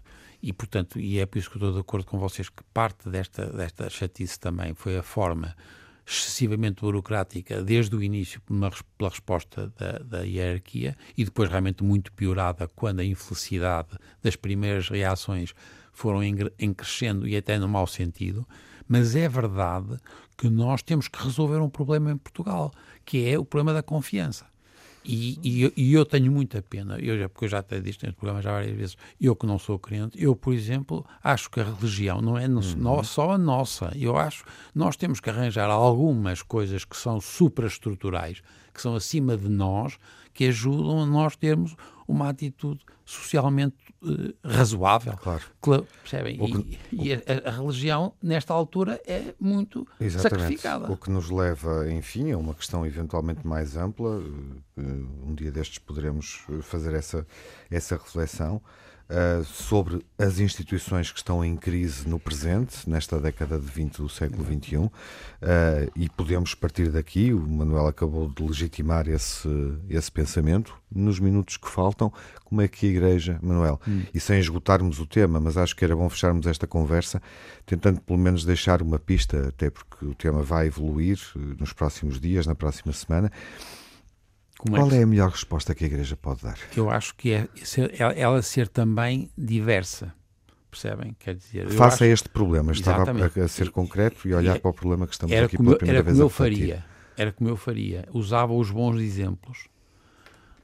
[0.42, 3.46] E, portanto, e é por isso que estou de acordo com vocês que parte desta,
[3.46, 5.54] desta chatice também foi a forma
[6.04, 12.68] excessivamente burocrática desde o início pela resposta da, da, hierarquia e depois realmente muito piorada
[12.74, 15.54] quando a infelicidade das primeiras reações
[15.92, 18.46] foram em, crescendo e até no mau sentido.
[18.88, 19.96] Mas é verdade
[20.36, 22.72] que nós temos que resolver um problema em Portugal,
[23.04, 24.51] que é o problema da confiança.
[25.04, 28.16] E, e, e, eu tenho muita pena, eu já, porque eu já até disse neste
[28.16, 31.64] programa já várias vezes, eu que não sou crente, eu, por exemplo, acho que a
[31.64, 33.04] religião não é no, uhum.
[33.04, 33.92] só a nossa.
[33.96, 34.44] Eu acho
[34.74, 38.42] nós temos que arranjar algumas coisas que são supraestruturais,
[38.72, 39.98] que são acima de nós,
[40.32, 41.74] que ajudam a nós termos
[42.06, 42.80] uma atitude
[43.12, 45.16] socialmente uh, razoável.
[45.60, 45.86] Claro.
[46.02, 46.38] percebem?
[46.38, 46.78] Que...
[46.92, 50.40] E, e a, a, religião, nesta altura, é muito Exatamente.
[50.40, 50.90] sacrificada.
[50.90, 54.18] O que nos leva, enfim, a uma questão eventualmente mais ampla.
[54.18, 57.26] Uh, um dia destes poderemos fazer essa,
[57.70, 58.62] essa reflexão
[59.12, 64.08] uh, sobre as instituições que estão em crise no presente, nesta década de 20 do
[64.08, 64.90] século XXI, uh,
[65.42, 67.32] eh, e podemos partir daqui.
[67.32, 69.48] O Manuel acabou de legitimar esse,
[69.88, 70.74] esse pensamento.
[70.90, 72.12] Nos minutos que faltam,
[72.44, 74.02] como é que a Igreja, Manuel, hum.
[74.12, 77.20] e sem esgotarmos o tema, mas acho que era bom fecharmos esta conversa,
[77.66, 82.20] tentando pelo menos deixar uma pista, até porque o tema vai evoluir eh, nos próximos
[82.20, 83.30] dias, na próxima semana.
[84.62, 84.96] Como Qual é, que...
[84.98, 86.56] é, a melhor resposta que a Igreja pode dar?
[86.76, 90.14] Eu acho que é ser, ela ser também diversa.
[90.70, 91.16] Percebem?
[91.18, 92.04] Quer dizer, Face acho...
[92.04, 95.34] a este problema, estava a, a, ser concreto e olhar para o problema que estamos
[95.36, 96.84] aqui pela primeira era vez como eu faria.
[97.16, 98.08] Era como eu faria.
[98.12, 99.66] Usava os bons exemplos.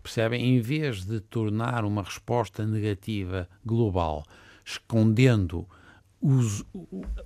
[0.01, 0.57] Percebem?
[0.57, 4.25] Em vez de tornar uma resposta negativa global,
[4.65, 5.67] escondendo
[6.21, 6.65] os,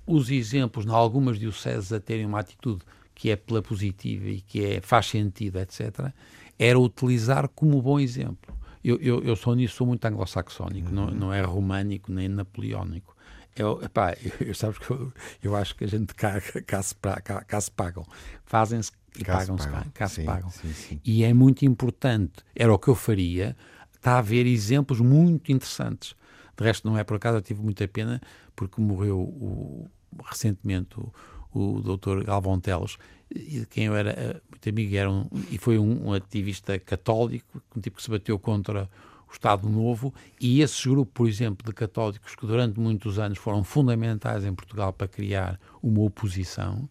[0.06, 2.82] os exemplos, em algumas dioceses, a terem uma atitude
[3.14, 6.10] que é pela positiva e que é, faz sentido, etc.,
[6.58, 8.56] era utilizar como bom exemplo.
[8.84, 10.94] Eu, eu, eu sou nisso, sou muito anglo-saxónico, uhum.
[10.94, 13.16] não, não é românico nem napoleónico.
[13.54, 16.94] Eu, epá, eu, eu sabes que eu, eu, acho que a gente cá, cá, se,
[16.96, 18.04] cá, cá se pagam.
[18.44, 20.50] Fazem-se e pagam-se cá, cá sim, se pagam.
[20.50, 21.00] Sim, sim.
[21.04, 23.56] E é muito importante, era o que eu faria,
[23.94, 26.16] está a haver exemplos muito interessantes.
[26.56, 28.20] De resto, não é por acaso, eu tive muita pena,
[28.56, 29.88] porque morreu o,
[30.24, 31.12] recentemente o,
[31.52, 32.96] o doutor Galvão Teles,
[33.32, 37.62] de quem eu era eh, muito amigo, era um, e foi um, um, ativista católico,
[37.76, 38.88] um tipo que se bateu contra
[39.28, 43.64] o Estado Novo, e esses grupos, por exemplo, de católicos que durante muitos anos foram
[43.64, 46.88] fundamentais em Portugal para criar uma oposição,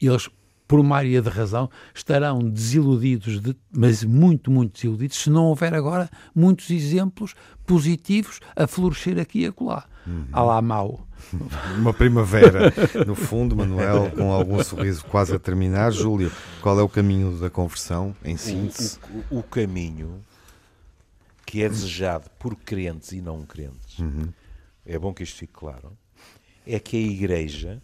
[0.00, 0.28] eles,
[0.72, 6.08] por maioria de razão, estarão desiludidos, de, mas muito, muito desiludidos, se não houver agora
[6.34, 7.34] muitos exemplos
[7.66, 9.84] positivos a florescer aqui e acolá.
[10.06, 10.24] Uhum.
[10.32, 11.06] À lá mau.
[11.76, 12.72] Uma primavera,
[13.06, 15.92] no fundo, Manuel, com algum sorriso quase a terminar.
[15.92, 18.98] Júlio, qual é o caminho da conversão, em síntese?
[19.30, 20.24] O, o, o caminho
[21.44, 24.32] que é desejado por crentes e não crentes, uhum.
[24.86, 25.92] é bom que isto fique claro,
[26.66, 27.82] é que a Igreja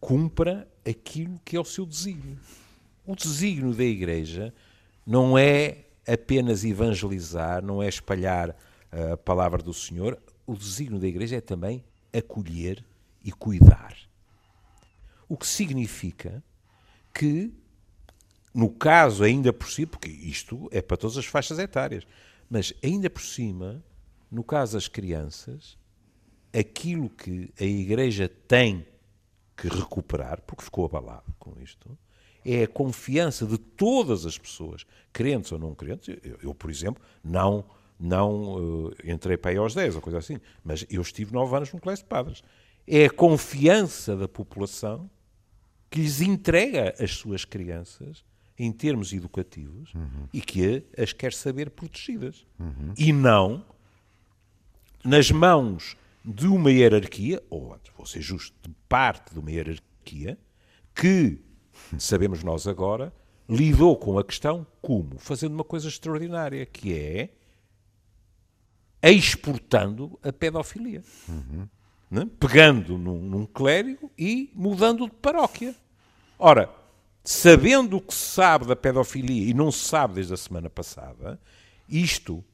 [0.00, 2.38] cumpra aquilo que é o seu desígnio.
[3.06, 4.54] O desígnio da Igreja
[5.06, 8.56] não é apenas evangelizar, não é espalhar
[8.90, 12.84] a palavra do Senhor, o desígnio da Igreja é também acolher
[13.24, 13.96] e cuidar.
[15.28, 16.42] O que significa
[17.14, 17.52] que,
[18.52, 22.04] no caso ainda por cima, porque isto é para todas as faixas etárias,
[22.48, 23.84] mas ainda por cima,
[24.30, 25.78] no caso das crianças,
[26.52, 28.84] aquilo que a Igreja tem
[29.60, 31.96] que recuperar, porque ficou abalado com isto,
[32.44, 36.16] é a confiança de todas as pessoas, crentes ou não crentes.
[36.22, 37.64] Eu, eu por exemplo, não
[38.02, 41.70] não uh, entrei para aí aos 10 ou coisa assim, mas eu estive 9 anos
[41.70, 42.42] no colégio de padres.
[42.86, 45.10] É a confiança da população
[45.90, 48.24] que lhes entrega as suas crianças
[48.58, 50.28] em termos educativos uhum.
[50.32, 52.46] e que as quer saber protegidas.
[52.58, 52.94] Uhum.
[52.96, 53.62] E não
[55.04, 55.94] nas mãos
[56.24, 58.54] de uma hierarquia, ou vou ser justo,
[58.90, 60.36] parte de uma hierarquia,
[60.92, 61.40] que,
[61.96, 63.12] sabemos nós agora,
[63.48, 65.16] lidou com a questão como?
[65.16, 67.30] Fazendo uma coisa extraordinária, que é
[69.00, 71.02] exportando a pedofilia.
[71.28, 71.68] Uhum.
[72.10, 72.28] Né?
[72.40, 75.74] Pegando num, num clérigo e mudando de paróquia.
[76.36, 76.68] Ora,
[77.22, 81.40] sabendo o que se sabe da pedofilia e não se sabe desde a semana passada,
[81.88, 82.44] isto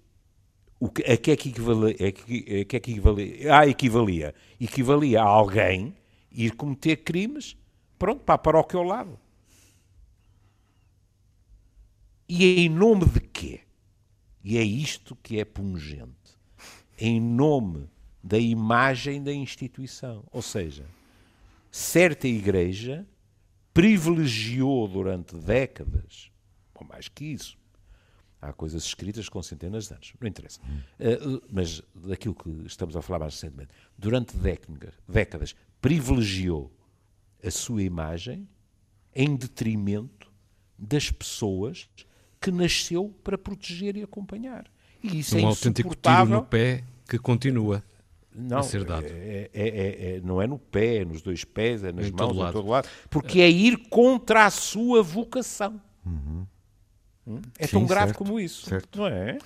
[0.78, 3.66] o que, a que é que equivalia, a que, a que é que equivalia, ah,
[3.66, 4.34] equivalia?
[4.61, 5.97] Equivalia a alguém
[6.30, 7.56] ir cometer crimes,
[7.98, 9.18] pronto, para a paróquia ao lado.
[12.28, 13.60] E em nome de quê?
[14.42, 16.36] E é isto que é pungente.
[16.98, 17.88] Em nome
[18.22, 20.24] da imagem da instituição.
[20.32, 20.86] Ou seja,
[21.70, 23.06] certa igreja
[23.72, 26.30] privilegiou durante décadas,
[26.74, 27.56] ou mais que isso,
[28.40, 30.60] há coisas escritas com centenas de anos, não interessa.
[30.98, 36.72] Uh, mas daquilo que estamos a falar mais recentemente, durante décadas, décadas privilegiou
[37.44, 38.48] a sua imagem
[39.14, 40.30] em detrimento
[40.78, 41.88] das pessoas
[42.40, 44.66] que nasceu para proteger e acompanhar.
[45.02, 47.82] E isso um é autêntico tiro no pé que continua
[48.34, 49.06] não, a ser dado.
[49.06, 52.10] É, é, é, é, não é no pé, é nos dois pés, é nas em
[52.10, 52.88] mãos, todo em todo lado.
[53.08, 55.80] Porque é ir contra a sua vocação.
[56.04, 56.46] Uhum.
[57.26, 57.40] Hum?
[57.58, 58.66] É Sim, tão grave certo, como isso.
[58.66, 58.98] Certo.
[58.98, 59.38] Não é?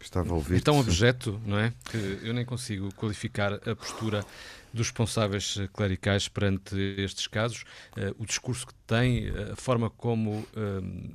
[0.00, 0.56] Estava a ouvir.
[0.56, 1.72] É tão objeto, não é?
[1.90, 4.24] Que eu nem consigo qualificar a postura
[4.72, 7.64] dos responsáveis eh, clericais perante estes casos,
[7.96, 10.44] uh, o discurso que tem, a forma como, uh,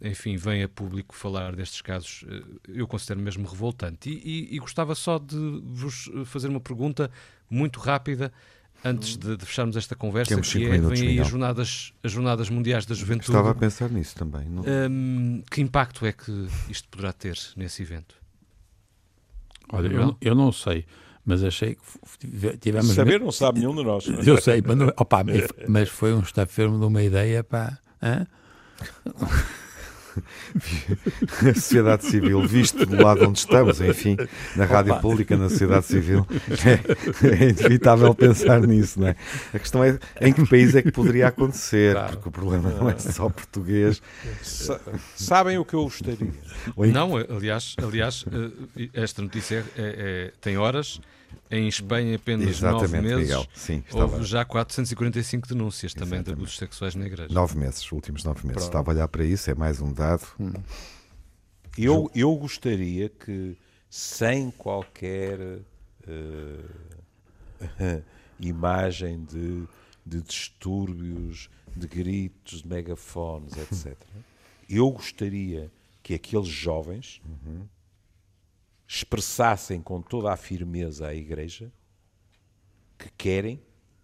[0.04, 4.10] enfim, vem a público falar destes casos, uh, eu considero mesmo revoltante.
[4.10, 7.12] E, e, e, gostava só de vos fazer uma pergunta
[7.50, 8.34] muito rápida
[8.84, 12.12] antes de, de fecharmos esta conversa, Temos que é, minutos, vem aí as jornadas, as
[12.12, 13.30] jornadas Mundiais da Juventude.
[13.30, 14.46] Estava a pensar nisso também.
[14.50, 14.64] Não...
[14.64, 18.23] Um, que impacto é que isto poderá ter nesse evento?
[19.72, 20.86] Olha, eu, eu não sei
[21.26, 21.76] mas achei
[22.20, 22.88] que tivemos.
[22.90, 24.06] Saber não sabe nenhum de nós.
[24.28, 25.24] Eu sei, mas, opa,
[25.68, 27.78] mas foi um estafermo de uma ideia, pá.
[28.02, 28.28] Hã?
[31.50, 34.18] a sociedade civil, visto do lado onde estamos, enfim,
[34.56, 35.02] na rádio Opa.
[35.02, 36.28] pública, na sociedade civil,
[36.66, 39.16] é, é, inevitável pensar nisso, não é?
[39.54, 42.14] A questão é em que país é que poderia acontecer, claro.
[42.14, 44.02] porque o problema não é só português.
[45.16, 46.32] Sabem o que eu gostaria?
[46.78, 48.26] Não, aliás, aliás,
[48.78, 51.00] eh, esta notícia é, é, tem horas
[51.54, 53.48] em Espanha, apenas Exatamente, nove meses, Miguel.
[53.54, 56.10] Sim, houve já 445 denúncias Exatamente.
[56.10, 57.32] também de abusos sexuais na igreja.
[57.32, 58.64] Nove meses, últimos nove meses.
[58.64, 58.70] Pronto.
[58.70, 60.26] Estava a olhar para isso, é mais um dado.
[60.40, 60.52] Hum.
[61.78, 63.56] Eu, eu gostaria que,
[63.90, 65.64] sem qualquer uh,
[68.40, 69.64] imagem de,
[70.04, 73.96] de distúrbios, de gritos, de megafones, etc.,
[74.70, 77.68] eu gostaria que aqueles jovens uhum
[78.88, 81.72] expressassem com toda a firmeza à Igreja
[82.98, 83.62] que querem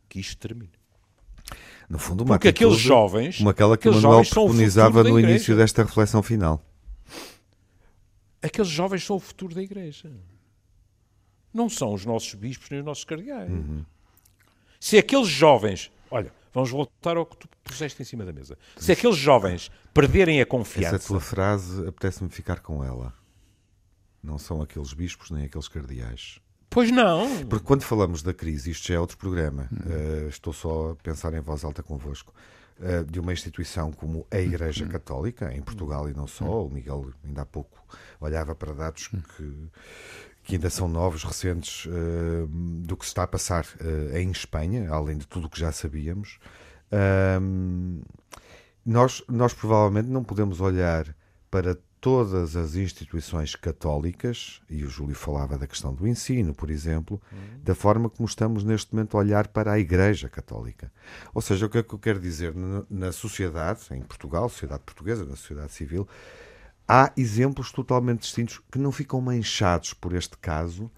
[0.07, 0.71] que isto termine.
[1.89, 3.37] No fundo, uma Porque atitude, aqueles jovens.
[3.37, 6.63] Como aquela que Manuel preconizava no início desta reflexão final.
[8.41, 10.11] Aqueles jovens são o futuro da Igreja.
[11.53, 13.51] Não são os nossos bispos nem os nossos cardeais.
[13.51, 13.83] Uhum.
[14.79, 15.91] Se aqueles jovens.
[16.11, 18.57] Olha, vamos voltar ao que tu puseste em cima da mesa.
[18.77, 20.95] Se aqueles jovens perderem a confiança.
[20.95, 23.13] Essa tua frase apetece-me ficar com ela.
[24.21, 26.41] Não são aqueles bispos nem aqueles cardeais.
[26.69, 27.45] Pois não.
[27.47, 31.33] Porque quando falamos da crise, isto já é outro programa, uh, estou só a pensar
[31.33, 32.31] em voz alta convosco,
[32.79, 37.11] uh, de uma instituição como a Igreja Católica, em Portugal e não só, o Miguel
[37.25, 37.83] ainda há pouco
[38.21, 39.69] olhava para dados que,
[40.43, 42.47] que ainda são novos, recentes, uh,
[42.83, 43.65] do que se está a passar
[44.13, 46.37] em Espanha, além de tudo o que já sabíamos.
[48.85, 51.15] nós, nós provavelmente não podemos olhar
[51.49, 57.21] para todas as instituições católicas, e o Júlio falava da questão do ensino, por exemplo,
[57.31, 57.59] uhum.
[57.63, 60.91] da forma como estamos neste momento a olhar para a Igreja Católica.
[61.33, 62.53] Ou seja, o que é que eu quero dizer?
[62.89, 66.07] Na, sociedade, em Portugal, sociedade portuguesa, na sociedade civil,
[66.87, 70.89] há exemplos totalmente distintos que não ficam manchados por este caso.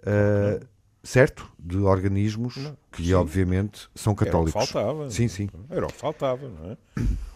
[0.00, 0.64] Uh,
[1.02, 1.50] certo?
[1.58, 3.12] De organismos não, que, sim.
[3.14, 4.54] obviamente, são católicos.
[4.54, 5.10] Era o que faltava.
[5.10, 5.48] Sim, sim.
[5.68, 6.76] Era o que faltava, não é?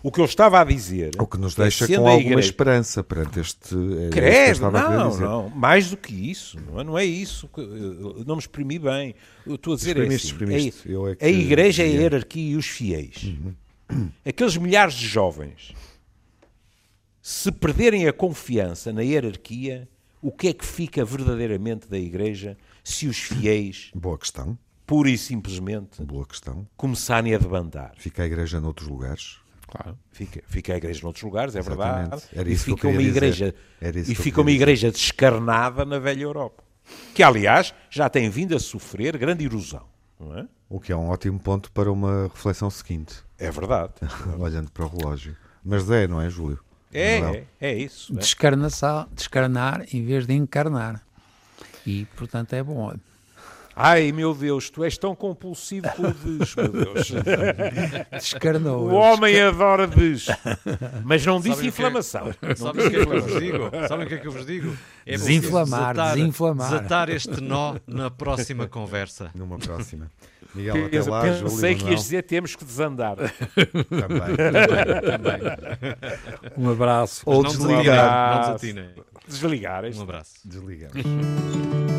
[0.03, 1.13] O que eu estava a dizer.
[1.19, 2.49] O que nos é deixa com alguma igreja...
[2.49, 3.75] esperança perante este.
[4.07, 5.51] É Credo, não, não.
[5.51, 6.59] Mais do que isso.
[6.61, 7.49] Não é, não é isso.
[7.57, 9.15] Eu não me exprimi bem.
[9.47, 10.45] Eu estou a dizer exprimiste, assim.
[10.45, 10.89] Exprimiste.
[10.89, 11.25] A, é que...
[11.25, 13.35] a igreja é a hierarquia e os fiéis.
[13.91, 14.11] Uhum.
[14.25, 15.73] Aqueles milhares de jovens,
[17.23, 19.89] se perderem a confiança na hierarquia,
[20.21, 22.57] o que é que fica verdadeiramente da igreja?
[22.85, 23.91] Se os fiéis.
[23.95, 24.57] Boa questão.
[24.87, 26.03] Pura e simplesmente.
[26.05, 26.69] Boa questão.
[26.77, 27.95] Começarem a debandar.
[27.97, 29.39] Fica a igreja noutros lugares.
[29.67, 29.99] Claro.
[30.13, 32.11] Fica, fica a igreja noutros lugares, é Exatamente.
[32.11, 32.23] verdade.
[32.33, 33.55] Era isso e fica uma igreja
[34.07, 36.63] e fica uma igreja descarnada na velha Europa.
[37.15, 39.87] Que, aliás, já tem vindo a sofrer grande erosão.
[40.21, 40.47] Não é?
[40.69, 43.17] O que é um ótimo ponto para uma reflexão seguinte.
[43.39, 43.95] É verdade.
[44.39, 45.35] Olhando para o relógio.
[45.65, 46.61] Mas é, não é, Júlio?
[46.93, 48.13] É, é, é, isso.
[48.13, 48.19] É.
[48.19, 51.03] Descarnar em vez de encarnar.
[51.87, 52.93] E, portanto, é bom.
[53.77, 57.11] Ai, meu Deus, tu és tão compulsivo com o des, meu Deus.
[58.13, 58.89] Descarnou.
[58.89, 60.27] O homem adora des.
[61.05, 62.33] Mas não disse Sabem que é- inflamação.
[62.41, 63.71] Não Sabem o que é que eu vos digo?
[63.89, 64.77] Sabem o que é que eu vos digo?
[65.05, 66.71] É Desinflamar, desatar, desinflamar.
[66.71, 69.33] desatar este nó na próxima conversa.
[69.35, 70.09] Numa próxima.
[70.55, 73.17] Miguel, até lá, Pensei Júlio, que ias dizer temos que desandar.
[73.17, 73.33] também.
[76.57, 77.23] Um abraço.
[77.27, 78.37] Ou não desligar.
[78.37, 78.89] não desatinem.
[79.27, 79.85] Desligar.
[79.85, 80.03] Um isto.
[80.03, 80.35] abraço.
[80.45, 80.95] Desligamos.